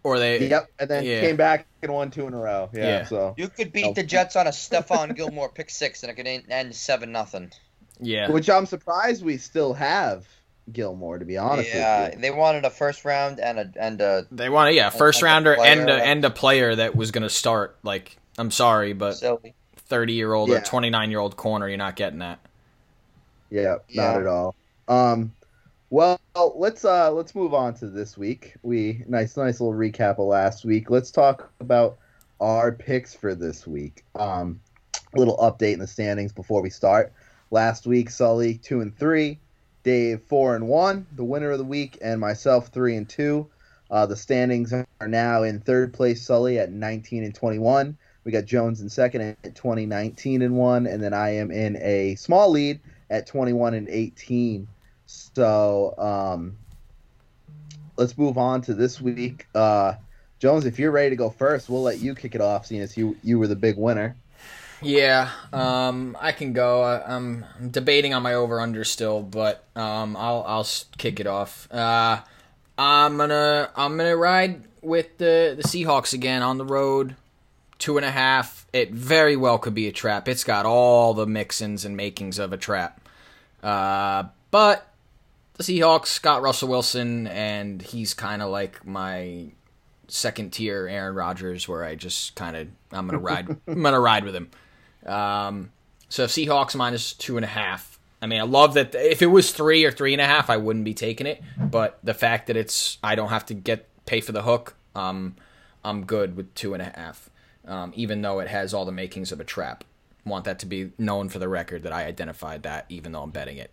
Or 0.03 0.17
they 0.19 0.47
Yep, 0.47 0.69
and 0.79 0.89
then 0.89 1.03
Yeah. 1.03 1.19
came 1.21 1.35
back 1.35 1.65
and 1.83 1.93
won 1.93 2.09
two 2.09 2.25
in 2.27 2.33
a 2.33 2.37
row. 2.37 2.69
Yeah, 2.73 2.83
Yeah. 2.99 3.05
so 3.05 3.33
You 3.37 3.49
could 3.49 3.73
beat 3.73 3.85
Oh. 3.85 3.93
the 3.93 4.03
Jets 4.03 4.37
on 4.37 4.47
a 4.47 4.51
Stephon 4.51 5.13
Gilmore 5.15 5.49
pick 5.49 5.69
six, 5.69 6.03
and 6.03 6.09
it 6.09 6.15
could 6.15 6.27
end- 6.27 6.45
end 6.49 6.73
seven 6.75 7.11
nothing. 7.11 7.51
yeah 7.99 8.29
which 8.29 8.47
I'm 8.49 8.67
surprised 8.67 9.25
we 9.25 9.37
still 9.37 9.73
have 9.73 10.25
Gilmore 10.71 11.17
to 11.17 11.25
be 11.25 11.35
honest 11.37 11.69
Yeah, 11.73 12.05
with 12.05 12.13
you. 12.15 12.21
they 12.21 12.29
wanted 12.31 12.63
a 12.63 12.69
first 12.69 13.03
round 13.05 13.39
and 13.39 13.57
a 13.59 13.71
and 13.75 13.99
a 13.99 14.27
they 14.31 14.49
want 14.49 14.69
to 14.69 14.75
yeah 14.75 14.89
first 14.91 15.21
like 15.21 15.31
a 15.31 15.33
rounder 15.33 15.53
and 15.59 15.81
a, 15.81 15.85
player. 15.85 15.99
and 16.03 16.25
a 16.25 16.29
player 16.29 16.75
that 16.75 16.95
was 16.95 17.09
gonna 17.11 17.27
start 17.29 17.75
like 17.83 18.15
I'm 18.37 18.51
sorry 18.51 18.93
but 18.93 19.15
thirty 19.75 20.13
year 20.13 20.33
old 20.33 20.49
Yeah. 20.49 20.57
or 20.57 20.61
twenty 20.61 20.89
nine 20.89 21.09
year 21.11 21.19
old 21.19 21.37
corner 21.37 21.67
you're 21.67 21.77
not 21.77 21.95
getting 21.95 22.19
that. 22.19 22.39
Yeah, 23.49 23.77
Yeah. 23.89 24.11
not 24.11 24.21
at 24.21 24.27
all. 24.27 24.55
Um, 24.87 25.33
well, 25.89 26.19
let's 26.55 26.83
uh 26.83 27.11
let's 27.11 27.33
move 27.33 27.53
on 27.53 27.73
to 27.75 27.87
this 27.87 28.17
week. 28.17 28.55
We 28.61 29.03
nice 29.07 29.37
nice 29.37 29.59
little 29.61 29.73
recap 29.77 30.19
of 30.19 30.27
last 30.27 30.65
week. 30.65 30.89
Let's 30.89 31.11
talk 31.11 31.49
about 31.59 31.97
our 32.39 32.71
picks 32.71 33.13
for 33.15 33.33
this 33.35 33.65
week. 33.65 34.03
Um, 34.15 34.59
a 35.13 35.17
little 35.17 35.37
update 35.37 35.73
in 35.73 35.79
the 35.79 35.87
standings 35.87 36.33
before 36.33 36.61
we 36.61 36.69
start. 36.69 37.13
Last 37.49 37.87
week, 37.87 38.09
Sully 38.09 38.55
two 38.55 38.81
and 38.81 38.95
three, 38.97 39.39
Dave 39.83 40.21
four 40.27 40.55
and 40.55 40.67
one, 40.67 41.07
the 41.15 41.23
winner 41.23 41.51
of 41.51 41.57
the 41.57 41.63
week, 41.63 41.97
and 42.01 42.19
myself 42.19 42.67
three 42.67 42.97
and 42.97 43.07
two. 43.07 43.47
Uh, 43.89 44.05
the 44.05 44.17
standings 44.17 44.73
are 44.73 45.07
now 45.07 45.43
in 45.43 45.61
third 45.61 45.93
place. 45.93 46.21
Sully 46.21 46.59
at 46.59 46.71
nineteen 46.73 47.23
and 47.23 47.33
twenty-one. 47.33 47.97
We 48.27 48.33
got 48.33 48.43
Jones 48.43 48.81
in 48.81 48.89
second 48.89 49.21
at 49.21 49.55
2019 49.55 50.41
and 50.41 50.57
one, 50.57 50.85
and 50.85 51.01
then 51.01 51.13
I 51.13 51.37
am 51.37 51.49
in 51.49 51.77
a 51.77 52.15
small 52.15 52.51
lead 52.51 52.81
at 53.09 53.25
21 53.25 53.73
and 53.73 53.87
18. 53.87 54.67
So 55.05 55.95
um, 55.97 56.57
let's 57.95 58.17
move 58.17 58.37
on 58.37 58.61
to 58.63 58.73
this 58.73 58.99
week. 58.99 59.47
Uh, 59.55 59.93
Jones, 60.39 60.65
if 60.65 60.77
you're 60.77 60.91
ready 60.91 61.11
to 61.11 61.15
go 61.15 61.29
first, 61.29 61.69
we'll 61.69 61.83
let 61.83 61.99
you 61.99 62.15
kick 62.15 62.35
it 62.35 62.41
off, 62.41 62.65
seeing 62.65 62.81
as 62.81 62.97
you 62.97 63.15
you 63.23 63.39
were 63.39 63.47
the 63.47 63.55
big 63.55 63.77
winner. 63.77 64.17
Yeah, 64.81 65.31
um, 65.53 66.17
I 66.19 66.33
can 66.33 66.51
go. 66.51 66.81
I, 66.81 67.15
I'm, 67.15 67.45
I'm 67.57 67.69
debating 67.69 68.13
on 68.13 68.23
my 68.23 68.33
over 68.33 68.59
under 68.59 68.83
still, 68.83 69.21
but 69.21 69.63
um, 69.73 70.17
I'll 70.17 70.43
I'll 70.45 70.67
kick 70.97 71.21
it 71.21 71.27
off. 71.27 71.71
Uh, 71.71 72.19
I'm 72.77 73.15
gonna 73.15 73.69
I'm 73.73 73.95
gonna 73.95 74.17
ride 74.17 74.65
with 74.81 75.17
the 75.17 75.53
the 75.55 75.63
Seahawks 75.63 76.13
again 76.13 76.41
on 76.41 76.57
the 76.57 76.65
road, 76.65 77.15
two 77.79 77.97
and 77.97 78.05
a 78.05 78.11
half. 78.11 78.67
It 78.73 78.91
very 78.91 79.35
well 79.35 79.57
could 79.57 79.73
be 79.73 79.87
a 79.87 79.91
trap. 79.91 80.27
It's 80.27 80.43
got 80.43 80.65
all 80.65 81.13
the 81.13 81.25
mixins 81.25 81.85
and 81.85 81.95
makings 81.95 82.39
of 82.39 82.53
a 82.53 82.57
trap. 82.57 83.01
Uh, 83.63 84.25
but 84.51 84.91
the 85.53 85.63
Seahawks 85.63 86.21
got 86.21 86.41
Russell 86.41 86.69
Wilson, 86.69 87.27
and 87.27 87.81
he's 87.81 88.13
kind 88.13 88.41
of 88.41 88.49
like 88.49 88.85
my 88.85 89.47
second 90.07 90.53
tier 90.53 90.87
Aaron 90.87 91.15
Rodgers, 91.15 91.67
where 91.67 91.83
I 91.83 91.95
just 91.95 92.35
kind 92.35 92.55
of 92.55 92.67
I'm 92.91 93.07
gonna 93.07 93.19
ride 93.19 93.49
I'm 93.67 93.83
gonna 93.83 93.99
ride 93.99 94.23
with 94.23 94.35
him. 94.35 94.49
Um, 95.05 95.71
so 96.09 96.23
if 96.23 96.31
Seahawks 96.31 96.75
minus 96.75 97.13
two 97.13 97.37
and 97.37 97.45
a 97.45 97.49
half. 97.49 97.95
I 98.19 98.25
mean, 98.25 98.39
I 98.39 98.45
love 98.45 98.73
that. 98.73 98.95
If 98.95 99.21
it 99.21 99.27
was 99.27 99.51
three 99.51 99.85
or 99.85 99.91
three 99.91 100.11
and 100.11 100.21
a 100.21 100.25
half, 100.25 100.49
I 100.49 100.57
wouldn't 100.57 100.85
be 100.85 100.95
taking 100.95 101.27
it. 101.27 101.39
But 101.59 101.99
the 102.03 102.15
fact 102.15 102.47
that 102.47 102.57
it's 102.57 102.97
I 103.03 103.13
don't 103.13 103.29
have 103.29 103.45
to 103.47 103.53
get 103.53 103.87
pay 104.07 104.21
for 104.21 104.31
the 104.31 104.41
hook, 104.41 104.75
um, 104.95 105.35
I'm 105.83 106.05
good 106.05 106.35
with 106.35 106.53
two 106.55 106.73
and 106.73 106.81
a 106.81 106.85
half. 106.85 107.29
Um, 107.67 107.91
even 107.95 108.21
though 108.21 108.39
it 108.39 108.47
has 108.47 108.73
all 108.73 108.85
the 108.85 108.91
makings 108.91 109.31
of 109.31 109.39
a 109.39 109.43
trap. 109.43 109.83
Want 110.25 110.45
that 110.45 110.59
to 110.59 110.65
be 110.65 110.91
known 110.97 111.29
for 111.29 111.39
the 111.39 111.47
record 111.47 111.83
that 111.83 111.93
I 111.93 112.05
identified 112.05 112.63
that, 112.63 112.85
even 112.89 113.11
though 113.11 113.23
I'm 113.23 113.31
betting 113.31 113.57
it. 113.57 113.71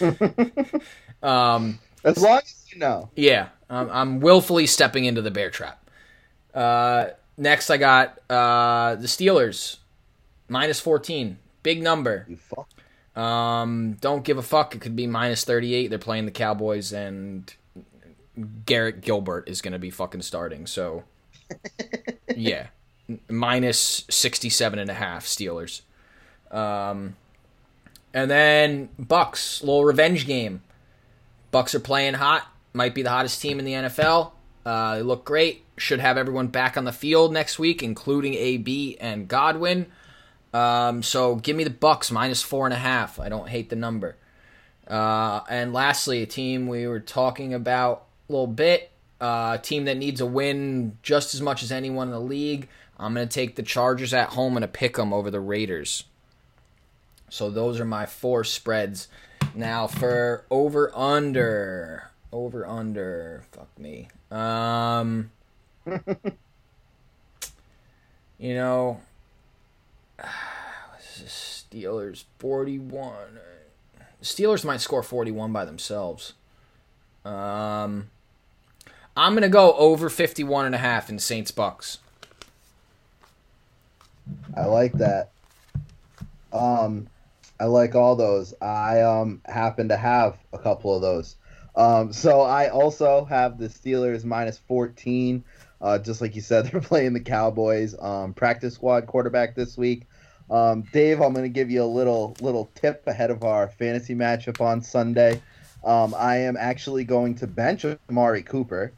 um, 1.22 1.78
As 2.04 2.18
long 2.18 2.38
as 2.38 2.64
you 2.72 2.78
know. 2.78 3.10
yeah, 3.16 3.48
I'm, 3.68 3.90
I'm 3.90 4.20
willfully 4.20 4.66
stepping 4.66 5.04
into 5.04 5.22
the 5.22 5.30
bear 5.30 5.50
trap. 5.50 5.90
Uh, 6.54 7.08
next, 7.36 7.70
I 7.70 7.76
got 7.76 8.18
uh, 8.30 8.94
the 8.96 9.06
Steelers 9.06 9.78
minus 10.48 10.80
14, 10.80 11.38
big 11.62 11.82
number. 11.82 12.26
You 12.28 12.36
fuck. 12.36 12.68
Um, 13.20 13.96
don't 14.00 14.24
give 14.24 14.38
a 14.38 14.42
fuck. 14.42 14.74
It 14.74 14.80
could 14.80 14.94
be 14.94 15.06
minus 15.06 15.44
38. 15.44 15.88
They're 15.88 15.98
playing 15.98 16.26
the 16.26 16.30
Cowboys, 16.30 16.92
and 16.92 17.52
Garrett 18.66 19.00
Gilbert 19.00 19.48
is 19.48 19.62
going 19.62 19.72
to 19.72 19.78
be 19.78 19.90
fucking 19.90 20.22
starting. 20.22 20.66
So, 20.66 21.04
yeah, 22.36 22.68
minus 23.28 24.04
67 24.08 24.78
and 24.78 24.90
a 24.90 24.94
half 24.94 25.26
Steelers. 25.26 25.82
Um, 26.50 27.16
and 28.12 28.30
then 28.30 28.88
Bucs, 29.00 29.60
little 29.60 29.84
revenge 29.84 30.26
game. 30.26 30.62
Bucs 31.52 31.74
are 31.74 31.80
playing 31.80 32.14
hot. 32.14 32.46
Might 32.72 32.94
be 32.94 33.02
the 33.02 33.10
hottest 33.10 33.40
team 33.40 33.58
in 33.58 33.64
the 33.64 33.72
NFL. 33.72 34.32
Uh, 34.64 34.96
they 34.96 35.02
look 35.02 35.24
great. 35.24 35.64
Should 35.76 36.00
have 36.00 36.18
everyone 36.18 36.48
back 36.48 36.76
on 36.76 36.84
the 36.84 36.92
field 36.92 37.32
next 37.32 37.58
week, 37.58 37.82
including 37.82 38.34
AB 38.34 38.96
and 39.00 39.28
Godwin. 39.28 39.86
Um, 40.52 41.02
so 41.02 41.36
give 41.36 41.56
me 41.56 41.64
the 41.64 41.70
Bucs 41.70 42.10
minus 42.10 42.42
four 42.42 42.66
and 42.66 42.74
a 42.74 42.78
half. 42.78 43.20
I 43.20 43.28
don't 43.28 43.48
hate 43.48 43.68
the 43.68 43.76
number. 43.76 44.16
Uh, 44.86 45.40
and 45.48 45.72
lastly, 45.72 46.22
a 46.22 46.26
team 46.26 46.66
we 46.66 46.86
were 46.86 47.00
talking 47.00 47.52
about 47.52 48.04
a 48.28 48.32
little 48.32 48.46
bit, 48.46 48.90
uh, 49.20 49.56
a 49.58 49.62
team 49.62 49.84
that 49.86 49.96
needs 49.96 50.20
a 50.20 50.26
win 50.26 50.98
just 51.02 51.34
as 51.34 51.40
much 51.40 51.62
as 51.62 51.72
anyone 51.72 52.08
in 52.08 52.12
the 52.12 52.20
league. 52.20 52.68
I'm 52.98 53.14
going 53.14 53.28
to 53.28 53.34
take 53.34 53.56
the 53.56 53.62
Chargers 53.62 54.14
at 54.14 54.30
home 54.30 54.56
and 54.56 54.64
a 54.64 54.68
them 54.94 55.12
over 55.12 55.30
the 55.30 55.40
Raiders. 55.40 56.04
So 57.28 57.50
those 57.50 57.80
are 57.80 57.84
my 57.84 58.06
four 58.06 58.44
spreads. 58.44 59.08
Now 59.54 59.86
for 59.86 60.44
over 60.50 60.90
under, 60.96 62.10
over 62.32 62.66
under, 62.66 63.44
fuck 63.52 63.68
me. 63.78 64.08
Um, 64.30 65.30
you 68.38 68.54
know, 68.54 69.00
Steelers 71.00 72.24
41. 72.38 73.40
Steelers 74.22 74.64
might 74.64 74.80
score 74.80 75.02
41 75.02 75.52
by 75.52 75.64
themselves. 75.64 76.34
Um, 77.24 78.10
I'm 79.16 79.32
going 79.32 79.42
to 79.42 79.48
go 79.48 79.72
over 79.74 80.10
51 80.10 80.66
and 80.66 80.74
a 80.74 80.78
half 80.78 81.08
in 81.08 81.18
Saints 81.18 81.50
Bucs. 81.50 81.98
I 84.54 84.66
like 84.66 84.92
that. 84.94 85.30
Um, 86.52 87.08
I 87.58 87.64
like 87.64 87.94
all 87.94 88.16
those. 88.16 88.54
I 88.60 89.02
um 89.02 89.40
happen 89.46 89.88
to 89.88 89.96
have 89.96 90.38
a 90.52 90.58
couple 90.58 90.94
of 90.94 91.02
those. 91.02 91.36
Um, 91.74 92.12
so 92.12 92.40
I 92.40 92.68
also 92.68 93.24
have 93.26 93.58
the 93.58 93.68
Steelers 93.68 94.24
minus 94.24 94.58
14. 94.58 95.44
Uh, 95.80 95.98
just 95.98 96.20
like 96.20 96.34
you 96.34 96.40
said, 96.40 96.66
they're 96.72 96.80
playing 96.80 97.12
the 97.12 97.20
Cowboys 97.20 97.94
um, 97.98 98.34
practice 98.34 98.74
squad 98.74 99.06
quarterback 99.06 99.54
this 99.54 99.76
week. 99.76 100.06
Um, 100.50 100.82
Dave, 100.92 101.20
I'm 101.20 101.32
going 101.32 101.44
to 101.44 101.50
give 101.50 101.70
you 101.70 101.82
a 101.82 101.84
little 101.84 102.36
little 102.40 102.70
tip 102.74 103.06
ahead 103.06 103.30
of 103.30 103.42
our 103.42 103.68
fantasy 103.68 104.14
matchup 104.14 104.60
on 104.60 104.82
Sunday. 104.82 105.40
Um, 105.84 106.14
I 106.16 106.38
am 106.38 106.56
actually 106.56 107.04
going 107.04 107.36
to 107.36 107.46
bench 107.46 107.84
Amari 108.08 108.42
Cooper 108.42 108.92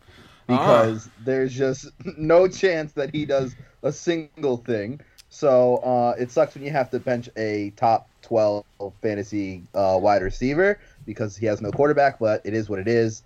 because 0.49 1.07
ah. 1.07 1.21
there's 1.25 1.55
just 1.55 1.91
no 2.19 2.49
chance 2.49 2.93
that 2.93 3.15
he 3.15 3.25
does 3.25 3.55
a 3.83 3.93
single 3.93 4.57
thing. 4.57 5.01
So 5.29 5.77
uh, 5.77 6.15
it 6.19 6.31
sucks 6.31 6.55
when 6.55 6.65
you 6.65 6.71
have 6.71 6.91
to 6.91 6.99
bench 6.99 7.29
a 7.37 7.71
top 7.77 8.09
12 8.23 8.65
fantasy 9.03 9.63
uh, 9.75 9.99
wide 10.01 10.23
receiver 10.23 10.81
because 11.05 11.37
he 11.37 11.47
has 11.47 11.61
no 11.61 11.71
quarterback, 11.71 12.19
but 12.19 12.41
it 12.45 12.55
is 12.55 12.69
what 12.69 12.79
it 12.79 12.89
is. 12.89 13.23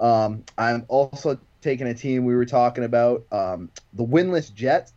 Um, 0.00 0.44
I'm 0.58 0.84
also 0.88 1.38
taking 1.62 1.86
a 1.86 1.94
team 1.94 2.24
we 2.24 2.34
were 2.34 2.44
talking 2.44 2.84
about, 2.84 3.24
um, 3.32 3.70
the 3.94 4.04
winless 4.04 4.52
Jets. 4.52 4.92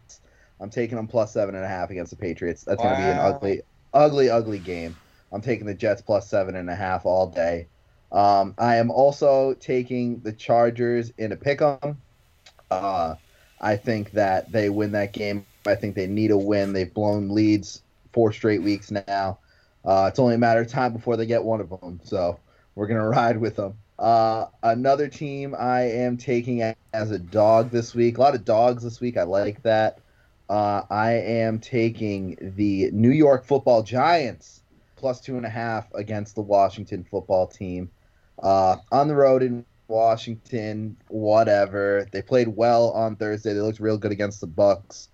I'm 0.60 0.70
taking 0.70 0.96
them 0.96 1.08
plus 1.08 1.32
seven 1.32 1.56
and 1.56 1.64
a 1.64 1.68
half 1.68 1.90
against 1.92 2.10
the 2.10 2.18
Patriots. 2.18 2.64
That's 2.64 2.84
wow. 2.84 2.90
going 2.90 3.02
to 3.02 3.06
be 3.06 3.12
an 3.12 3.20
ugly, 3.20 3.62
ugly, 3.94 4.30
ugly 4.30 4.60
game. 4.60 4.96
I'm 5.32 5.42
taking 5.42 5.66
the 5.66 5.74
Jets 5.74 6.02
plus 6.02 6.28
seven 6.28 6.56
and 6.56 6.70
a 6.70 6.76
half 6.76 7.06
all 7.06 7.28
day. 7.28 7.68
Um, 8.12 8.56
I 8.58 8.76
am 8.78 8.92
also 8.92 9.54
taking 9.54 10.20
the 10.20 10.34
Chargers 10.34 11.14
in 11.18 11.32
a 11.32 11.36
pick 11.36 11.62
'em. 11.62 11.98
Uh, 12.70 13.16
I 13.60 13.78
think 13.78 14.12
that 14.12 14.52
they 14.52 14.70
win 14.70 14.92
that 14.94 15.14
game. 15.14 15.46
I 15.66 15.76
think 15.76 15.96
they 15.96 16.08
need 16.08 16.32
a 16.32 16.38
win. 16.38 16.74
They've 16.74 16.94
blown 16.94 17.30
leads 17.30 17.84
four 18.12 18.34
straight 18.34 18.62
weeks 18.64 18.92
now. 18.92 19.38
Uh, 19.86 20.08
it's 20.10 20.20
only 20.20 20.36
a 20.36 20.40
matter 20.40 20.62
of 20.62 20.68
time 20.68 20.94
before 20.94 21.16
they 21.18 21.26
get 21.26 21.44
one 21.44 21.62
of 21.62 21.70
them. 21.70 22.00
So 22.04 22.40
we're 22.76 22.88
gonna 22.88 23.08
ride 23.10 23.38
with 23.38 23.56
them. 23.56 23.76
Uh, 23.98 24.48
another 24.64 25.08
team 25.08 25.56
I 25.58 25.82
am 25.82 26.18
taking 26.18 26.62
as 26.94 27.12
a 27.12 27.20
dog 27.20 27.70
this 27.70 27.94
week. 27.94 28.18
A 28.18 28.22
lot 28.22 28.36
of 28.36 28.44
dogs 28.44 28.84
this 28.84 29.00
week. 29.00 29.16
I 29.16 29.24
like 29.24 29.62
that. 29.64 30.00
Uh, 30.50 30.82
I 30.90 31.12
am 31.14 31.60
taking 31.60 32.38
the 32.42 32.90
New 32.92 33.12
York 33.12 33.46
Football 33.46 33.84
Giants 33.84 34.64
plus 34.96 35.22
two 35.22 35.38
and 35.38 35.46
a 35.46 35.50
half 35.50 35.92
against 35.94 36.36
the 36.36 36.42
Washington 36.42 37.04
Football 37.04 37.48
Team. 37.48 37.90
Uh, 38.42 38.78
on 38.92 39.08
the 39.08 39.16
road 39.16 39.44
in 39.44 39.66
Washington, 39.92 40.98
whatever. 41.10 42.08
They 42.12 42.22
played 42.22 42.48
well 42.48 42.92
on 42.92 43.16
Thursday. 43.16 43.54
They 43.54 43.60
looked 43.60 43.80
real 43.80 43.98
good 43.98 44.12
against 44.12 44.42
the 44.42 44.48
Bucs. 44.48 45.10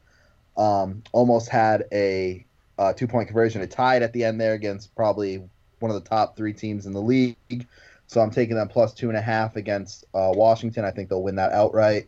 Um, 0.55 1.03
almost 1.11 1.49
had 1.49 1.85
a 1.91 2.45
uh, 2.77 2.93
two 2.93 3.07
point 3.07 3.27
conversion. 3.27 3.61
It 3.61 3.71
tied 3.71 4.03
at 4.03 4.13
the 4.13 4.23
end 4.23 4.39
there 4.39 4.53
against 4.53 4.95
probably 4.95 5.43
one 5.79 5.91
of 5.91 6.01
the 6.01 6.07
top 6.07 6.37
three 6.37 6.53
teams 6.53 6.85
in 6.85 6.93
the 6.93 7.01
league. 7.01 7.67
So 8.05 8.21
I'm 8.21 8.31
taking 8.31 8.55
them 8.55 8.69
plus 8.69 8.93
two 8.93 9.09
and 9.09 9.17
a 9.17 9.21
half 9.21 9.55
against 9.57 10.05
uh, 10.13 10.31
Washington. 10.33 10.85
I 10.85 10.91
think 10.91 11.09
they'll 11.09 11.23
win 11.23 11.35
that 11.35 11.51
outright. 11.51 12.07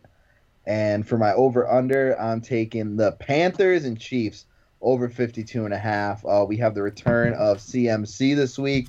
And 0.66 1.06
for 1.06 1.18
my 1.18 1.32
over 1.32 1.70
under, 1.70 2.18
I'm 2.20 2.40
taking 2.40 2.96
the 2.96 3.12
Panthers 3.12 3.84
and 3.84 3.98
Chiefs 3.98 4.46
over 4.80 5.08
52 5.08 5.64
and 5.64 5.74
a 5.74 5.78
half. 5.78 6.24
Uh, 6.24 6.44
we 6.48 6.56
have 6.58 6.74
the 6.74 6.82
return 6.82 7.34
of 7.34 7.58
CMC 7.58 8.34
this 8.34 8.58
week. 8.58 8.88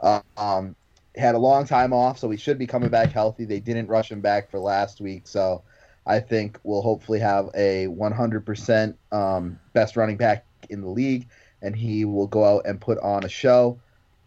Uh, 0.00 0.20
um, 0.36 0.74
had 1.16 1.34
a 1.34 1.38
long 1.38 1.66
time 1.66 1.92
off, 1.92 2.18
so 2.18 2.30
he 2.30 2.36
should 2.36 2.58
be 2.58 2.66
coming 2.66 2.88
back 2.88 3.12
healthy. 3.12 3.44
They 3.44 3.60
didn't 3.60 3.88
rush 3.88 4.10
him 4.10 4.20
back 4.20 4.50
for 4.50 4.58
last 4.58 5.00
week, 5.00 5.26
so 5.26 5.62
I 6.06 6.20
think 6.20 6.58
we'll 6.62 6.82
hopefully 6.82 7.20
have 7.20 7.50
a 7.54 7.86
100% 7.86 8.94
um, 9.12 9.58
best 9.72 9.96
running 9.96 10.16
back 10.16 10.44
in 10.70 10.80
the 10.80 10.88
league, 10.88 11.28
and 11.60 11.76
he 11.76 12.04
will 12.04 12.26
go 12.26 12.44
out 12.44 12.66
and 12.66 12.80
put 12.80 12.98
on 12.98 13.24
a 13.24 13.28
show, 13.28 13.78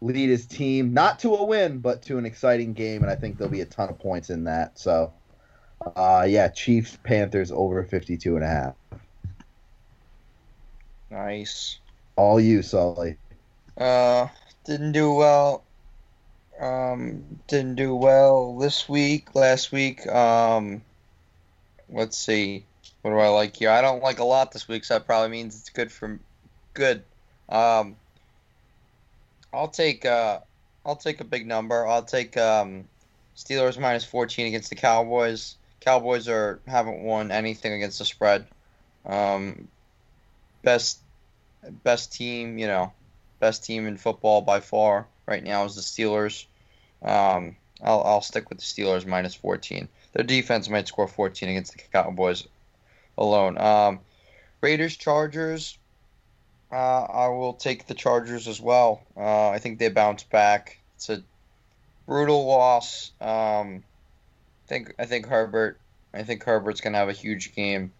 lead 0.01 0.29
his 0.29 0.45
team 0.45 0.93
not 0.93 1.19
to 1.19 1.35
a 1.35 1.43
win, 1.43 1.79
but 1.79 2.03
to 2.03 2.17
an 2.17 2.25
exciting 2.25 2.73
game, 2.73 3.01
and 3.01 3.11
I 3.11 3.15
think 3.15 3.37
there'll 3.37 3.51
be 3.51 3.61
a 3.61 3.65
ton 3.65 3.89
of 3.89 3.99
points 3.99 4.29
in 4.29 4.43
that. 4.45 4.77
So, 4.77 5.11
uh, 5.95 6.25
yeah, 6.27 6.47
Chiefs 6.49 6.97
Panthers 7.03 7.51
over 7.51 7.83
52 7.83 8.35
and 8.35 8.43
a 8.43 8.47
half. 8.47 8.75
Nice. 11.09 11.79
All 12.15 12.39
you, 12.39 12.61
Sully. 12.61 13.17
Uh, 13.77 14.27
didn't 14.65 14.93
do 14.93 15.13
well. 15.13 15.63
Um, 16.59 17.39
didn't 17.47 17.75
do 17.75 17.93
well 17.93 18.57
this 18.57 18.87
week. 18.87 19.35
Last 19.35 19.71
week, 19.71 20.05
um, 20.07 20.81
let's 21.89 22.17
see. 22.17 22.65
What 23.01 23.11
do 23.11 23.17
I 23.17 23.27
like 23.27 23.57
here? 23.57 23.69
I 23.69 23.81
don't 23.81 24.01
like 24.01 24.19
a 24.19 24.23
lot 24.23 24.51
this 24.51 24.67
week, 24.67 24.85
so 24.85 24.93
that 24.93 25.05
probably 25.05 25.29
means 25.29 25.59
it's 25.59 25.69
good 25.69 25.91
for 25.91 26.19
good. 26.73 27.03
Um, 27.49 27.97
I'll 29.53 29.67
take 29.67 30.05
uh, 30.05 30.39
I'll 30.85 30.95
take 30.95 31.19
a 31.19 31.25
big 31.25 31.45
number. 31.45 31.85
I'll 31.85 32.03
take 32.03 32.37
um, 32.37 32.85
Steelers 33.35 33.79
minus 33.79 34.05
14 34.05 34.47
against 34.47 34.69
the 34.69 34.75
Cowboys. 34.75 35.57
Cowboys 35.81 36.29
are 36.29 36.61
haven't 36.67 37.03
won 37.03 37.31
anything 37.31 37.73
against 37.73 37.99
the 37.99 38.05
spread. 38.05 38.47
Um, 39.05 39.67
best 40.63 40.99
best 41.83 42.13
team, 42.13 42.57
you 42.57 42.67
know, 42.67 42.93
best 43.39 43.65
team 43.65 43.87
in 43.87 43.97
football 43.97 44.41
by 44.41 44.61
far 44.61 45.05
right 45.25 45.43
now 45.43 45.65
is 45.65 45.75
the 45.75 45.81
Steelers. 45.81 46.45
Um, 47.01 47.55
I'll 47.83 48.01
I'll 48.03 48.21
stick 48.21 48.49
with 48.49 48.59
the 48.59 48.63
Steelers 48.65 49.05
minus 49.05 49.35
14. 49.35 49.87
Their 50.13 50.23
defense 50.23 50.69
might 50.69 50.87
score 50.87 51.07
14 51.07 51.49
against 51.49 51.73
the 51.73 51.83
Cowboys 51.91 52.47
alone. 53.17 53.57
Um, 53.57 53.99
Raiders 54.61 54.95
Chargers. 54.95 55.77
Uh, 56.71 57.03
I 57.03 57.27
will 57.27 57.53
take 57.53 57.87
the 57.87 57.93
Chargers 57.93 58.47
as 58.47 58.59
well. 58.59 59.01
Uh, 59.15 59.49
I 59.49 59.59
think 59.59 59.79
they 59.79 59.89
bounce 59.89 60.23
back. 60.23 60.79
It's 60.95 61.09
a 61.09 61.21
brutal 62.07 62.45
loss. 62.45 63.11
Um, 63.21 63.83
I 64.65 64.67
think 64.67 64.95
I 64.97 65.05
think 65.05 65.27
Herbert. 65.27 65.77
I 66.13 66.23
think 66.23 66.43
Herbert's 66.43 66.81
gonna 66.81 66.97
have 66.97 67.09
a 67.09 67.13
huge 67.13 67.53
game. 67.53 67.91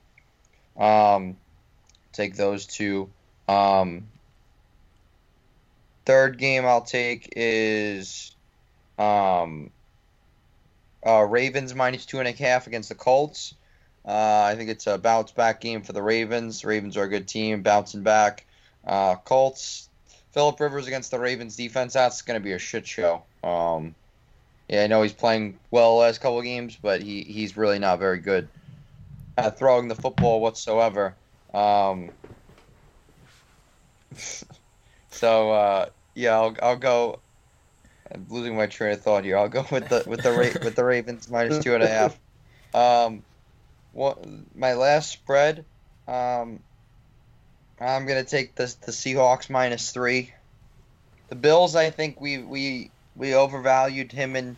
Um, 0.77 1.37
take 2.11 2.35
those 2.35 2.65
two. 2.65 3.09
Um, 3.47 4.07
third 6.05 6.37
game 6.37 6.65
I'll 6.65 6.81
take 6.81 7.33
is 7.35 8.35
um, 8.97 9.71
uh, 11.05 11.21
Ravens 11.21 11.75
minus 11.75 12.05
two 12.05 12.19
and 12.19 12.27
a 12.27 12.31
half 12.31 12.67
against 12.67 12.89
the 12.89 12.95
Colts. 12.95 13.55
Uh, 14.07 14.43
I 14.43 14.55
think 14.55 14.69
it's 14.69 14.87
a 14.87 14.97
bounce 14.97 15.31
back 15.31 15.61
game 15.61 15.81
for 15.81 15.93
the 15.93 16.01
Ravens. 16.01 16.63
Ravens 16.63 16.95
are 16.95 17.03
a 17.03 17.09
good 17.09 17.27
team, 17.27 17.63
bouncing 17.63 18.03
back. 18.03 18.45
Uh, 18.85 19.15
Colts, 19.15 19.89
Philip 20.31 20.59
Rivers 20.59 20.87
against 20.87 21.11
the 21.11 21.19
Ravens 21.19 21.55
defense. 21.55 21.93
That's 21.93 22.21
going 22.21 22.39
to 22.39 22.43
be 22.43 22.51
a 22.51 22.59
shit 22.59 22.85
show. 22.85 23.23
Um, 23.43 23.95
yeah, 24.69 24.83
I 24.83 24.87
know 24.87 25.01
he's 25.01 25.13
playing 25.13 25.57
well 25.71 25.97
last 25.97 26.21
couple 26.21 26.37
of 26.37 26.43
games, 26.43 26.77
but 26.79 27.01
he, 27.01 27.21
he's 27.23 27.57
really 27.57 27.79
not 27.79 27.99
very 27.99 28.19
good 28.19 28.47
at 29.37 29.57
throwing 29.57 29.87
the 29.87 29.95
football 29.95 30.39
whatsoever. 30.39 31.15
Um, 31.53 32.11
so 35.09 35.51
uh, 35.51 35.89
yeah, 36.15 36.39
I'll, 36.39 36.55
I'll 36.61 36.77
go. 36.77 37.19
I'm 38.11 38.25
losing 38.29 38.55
my 38.55 38.67
train 38.67 38.93
of 38.93 39.01
thought 39.01 39.23
here. 39.23 39.37
I'll 39.37 39.49
go 39.49 39.65
with 39.71 39.89
the 39.89 40.03
with 40.07 40.23
the 40.23 40.31
Ra- 40.31 40.63
with 40.63 40.75
the 40.75 40.83
Ravens 40.83 41.29
minus 41.31 41.63
two 41.63 41.73
and 41.73 41.83
a 41.83 41.87
half. 41.87 42.17
Um, 42.73 43.23
what 43.91 44.25
my 44.55 44.73
last 44.73 45.11
spread? 45.11 45.65
Um, 46.07 46.59
I'm 47.79 48.05
gonna 48.05 48.23
take 48.23 48.55
the 48.55 48.73
the 48.85 48.91
Seahawks 48.91 49.49
minus 49.49 49.91
three. 49.91 50.33
The 51.29 51.35
Bills, 51.35 51.75
I 51.75 51.89
think 51.89 52.21
we 52.21 52.37
we 52.37 52.91
we 53.15 53.33
overvalued 53.33 54.11
him 54.11 54.35
and 54.35 54.55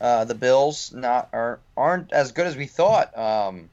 uh, 0.00 0.24
the 0.24 0.34
Bills 0.34 0.92
not 0.92 1.30
are 1.32 1.60
aren't 1.76 2.12
as 2.12 2.32
good 2.32 2.46
as 2.46 2.56
we 2.56 2.66
thought. 2.66 3.16
Um, 3.16 3.70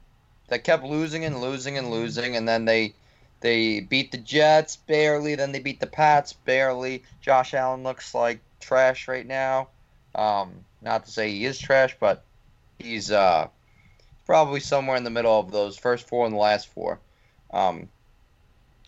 they 0.48 0.58
kept 0.58 0.84
losing 0.84 1.24
and 1.24 1.40
losing 1.40 1.76
and 1.76 1.90
losing, 1.90 2.36
and 2.36 2.48
then 2.48 2.64
they 2.64 2.94
They 3.40 3.80
beat 3.80 4.12
the 4.12 4.18
Jets 4.18 4.76
barely, 4.76 5.34
then 5.34 5.52
they 5.52 5.60
beat 5.60 5.80
the 5.80 5.86
Pats 5.86 6.32
barely. 6.32 7.02
Josh 7.20 7.54
Allen 7.54 7.82
looks 7.82 8.14
like 8.14 8.40
trash 8.60 9.08
right 9.08 9.26
now. 9.26 9.68
Um, 10.14 10.64
not 10.82 11.06
to 11.06 11.10
say 11.10 11.30
he 11.30 11.44
is 11.44 11.58
trash, 11.58 11.96
but 11.98 12.22
he's 12.78 13.10
uh, 13.10 13.48
probably 14.26 14.60
somewhere 14.60 14.96
in 14.96 15.04
the 15.04 15.10
middle 15.10 15.38
of 15.38 15.50
those 15.50 15.78
first 15.78 16.06
four 16.08 16.26
and 16.26 16.34
the 16.34 16.38
last 16.38 16.68
four. 16.68 17.00
Um, 17.52 17.88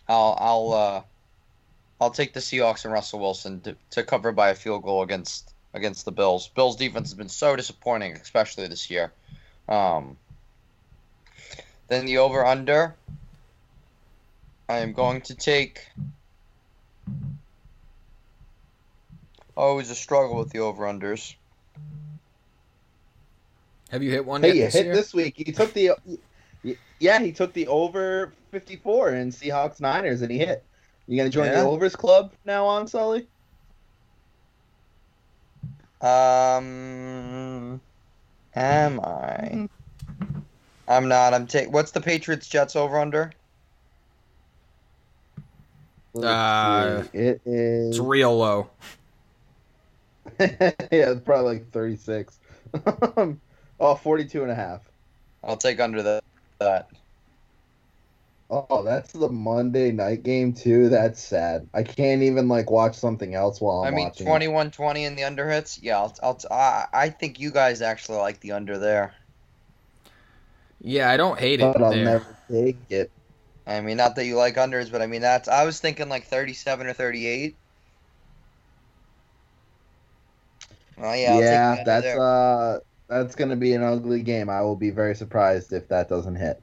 I'll 0.08 0.36
I'll 0.38 0.72
uh, 0.72 1.02
I'll 2.00 2.10
take 2.10 2.34
the 2.34 2.40
Seahawks 2.40 2.84
and 2.84 2.92
Russell 2.92 3.20
Wilson 3.20 3.60
to, 3.62 3.76
to 3.90 4.02
cover 4.02 4.32
by 4.32 4.50
a 4.50 4.54
field 4.54 4.82
goal 4.82 5.02
against 5.02 5.54
against 5.72 6.04
the 6.04 6.12
Bills. 6.12 6.48
Bills 6.48 6.76
defense 6.76 7.08
has 7.08 7.14
been 7.14 7.28
so 7.28 7.56
disappointing, 7.56 8.12
especially 8.14 8.68
this 8.68 8.90
year. 8.90 9.12
Um, 9.68 10.16
then 11.88 12.04
the 12.04 12.18
over 12.18 12.44
under. 12.44 12.94
I 14.72 14.78
am 14.78 14.94
going 14.94 15.20
to 15.22 15.34
take. 15.34 15.86
Always 19.54 19.90
a 19.90 19.94
struggle 19.94 20.38
with 20.38 20.48
the 20.48 20.60
over 20.60 20.84
unders. 20.84 21.34
Have 23.90 24.02
you 24.02 24.10
hit 24.10 24.24
one 24.24 24.40
Hey, 24.40 24.48
yet 24.48 24.56
you 24.56 24.62
this 24.62 24.72
hit 24.72 24.84
year? 24.84 24.94
this 24.94 25.12
week. 25.12 25.34
He 25.36 25.52
took 25.52 25.74
the. 25.74 25.90
Yeah, 26.98 27.20
he 27.20 27.32
took 27.32 27.52
the 27.52 27.66
over 27.66 28.32
54 28.50 29.10
in 29.10 29.28
Seahawks 29.30 29.78
Niners, 29.78 30.22
and 30.22 30.30
he 30.30 30.38
hit. 30.38 30.64
You 31.06 31.18
gonna 31.18 31.28
join 31.28 31.48
Yeah. 31.48 31.64
the 31.64 31.68
overs 31.68 31.94
club 31.94 32.32
now 32.46 32.64
on 32.64 32.86
Sully? 32.86 33.28
Um, 36.00 37.78
am 38.54 39.00
I? 39.00 39.68
I'm 40.88 41.08
not. 41.08 41.34
I'm 41.34 41.46
take. 41.46 41.70
What's 41.70 41.90
the 41.90 42.00
Patriots 42.00 42.48
Jets 42.48 42.74
over 42.74 42.98
under? 42.98 43.32
Let's 46.14 46.26
Uh, 46.26 47.04
it 47.12 47.40
is. 47.44 47.88
It's 47.90 47.98
real 47.98 48.36
low. 48.36 48.70
yeah, 50.40 50.72
it's 50.90 51.20
probably 51.20 51.54
like 51.54 51.70
36. 51.72 52.38
oh, 53.80 53.94
42 53.96 54.42
and 54.42 54.50
a 54.50 54.54
half. 54.54 54.80
I'll 55.42 55.56
take 55.56 55.80
under 55.80 56.02
that. 56.02 56.24
That. 56.60 56.88
Oh, 58.50 58.82
that's 58.82 59.12
the 59.12 59.28
Monday 59.30 59.92
night 59.92 60.22
game 60.22 60.52
too. 60.52 60.90
That's 60.90 61.20
sad. 61.22 61.66
I 61.72 61.82
can't 61.82 62.22
even 62.22 62.48
like 62.48 62.70
watch 62.70 62.94
something 62.96 63.34
else 63.34 63.60
while 63.60 63.80
I 63.82 63.88
I'm 63.88 63.94
mean, 63.94 64.08
watching. 64.08 64.26
it. 64.28 64.30
21-20 64.30 65.06
in 65.06 65.16
the 65.16 65.24
under 65.24 65.48
hits. 65.50 65.80
Yeah, 65.82 65.98
I'll. 65.98 66.14
I'll 66.22 66.38
I, 66.50 66.86
I 66.92 67.08
think 67.08 67.40
you 67.40 67.50
guys 67.50 67.80
actually 67.80 68.18
like 68.18 68.40
the 68.40 68.52
under 68.52 68.78
there. 68.78 69.14
Yeah, 70.80 71.10
I 71.10 71.16
don't 71.16 71.38
hate 71.38 71.60
it 71.60 71.72
But 71.72 71.82
I'll 71.82 71.90
there. 71.92 72.04
never 72.04 72.36
take 72.50 72.76
it. 72.90 73.10
I 73.66 73.80
mean, 73.80 73.96
not 73.96 74.16
that 74.16 74.26
you 74.26 74.36
like 74.36 74.56
unders, 74.56 74.90
but 74.90 75.02
I 75.02 75.06
mean 75.06 75.22
that's. 75.22 75.48
I 75.48 75.64
was 75.64 75.80
thinking 75.80 76.08
like 76.08 76.24
37 76.24 76.86
or 76.86 76.92
38. 76.92 77.56
Well, 80.98 81.16
yeah, 81.16 81.32
I'll 81.32 81.40
take 81.40 81.40
the 81.40 81.44
yeah, 81.44 81.84
that's 81.84 82.04
there. 82.04 82.20
uh, 82.20 82.78
that's 83.08 83.34
gonna 83.34 83.56
be 83.56 83.72
an 83.74 83.82
ugly 83.82 84.22
game. 84.22 84.48
I 84.48 84.62
will 84.62 84.76
be 84.76 84.90
very 84.90 85.14
surprised 85.14 85.72
if 85.72 85.88
that 85.88 86.08
doesn't 86.08 86.36
hit. 86.36 86.62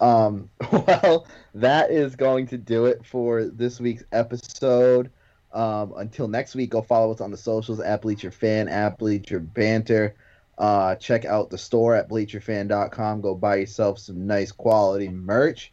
Um, 0.00 0.50
well, 0.72 1.26
that 1.54 1.90
is 1.90 2.16
going 2.16 2.46
to 2.48 2.58
do 2.58 2.86
it 2.86 3.04
for 3.04 3.44
this 3.44 3.80
week's 3.80 4.04
episode. 4.12 5.10
Um, 5.52 5.94
until 5.96 6.28
next 6.28 6.54
week, 6.54 6.70
go 6.70 6.82
follow 6.82 7.12
us 7.12 7.20
on 7.20 7.30
the 7.30 7.36
socials 7.36 7.80
at 7.80 8.02
Bleacher 8.02 8.30
Fan, 8.30 8.68
at 8.68 8.98
Bleacher 8.98 9.40
Banter. 9.40 10.14
Uh, 10.58 10.94
check 10.96 11.24
out 11.24 11.50
the 11.50 11.58
store 11.58 11.94
at 11.94 12.08
bleacherfan.com. 12.08 13.20
Go 13.20 13.34
buy 13.34 13.56
yourself 13.56 13.98
some 13.98 14.26
nice 14.26 14.52
quality 14.52 15.08
merch, 15.08 15.72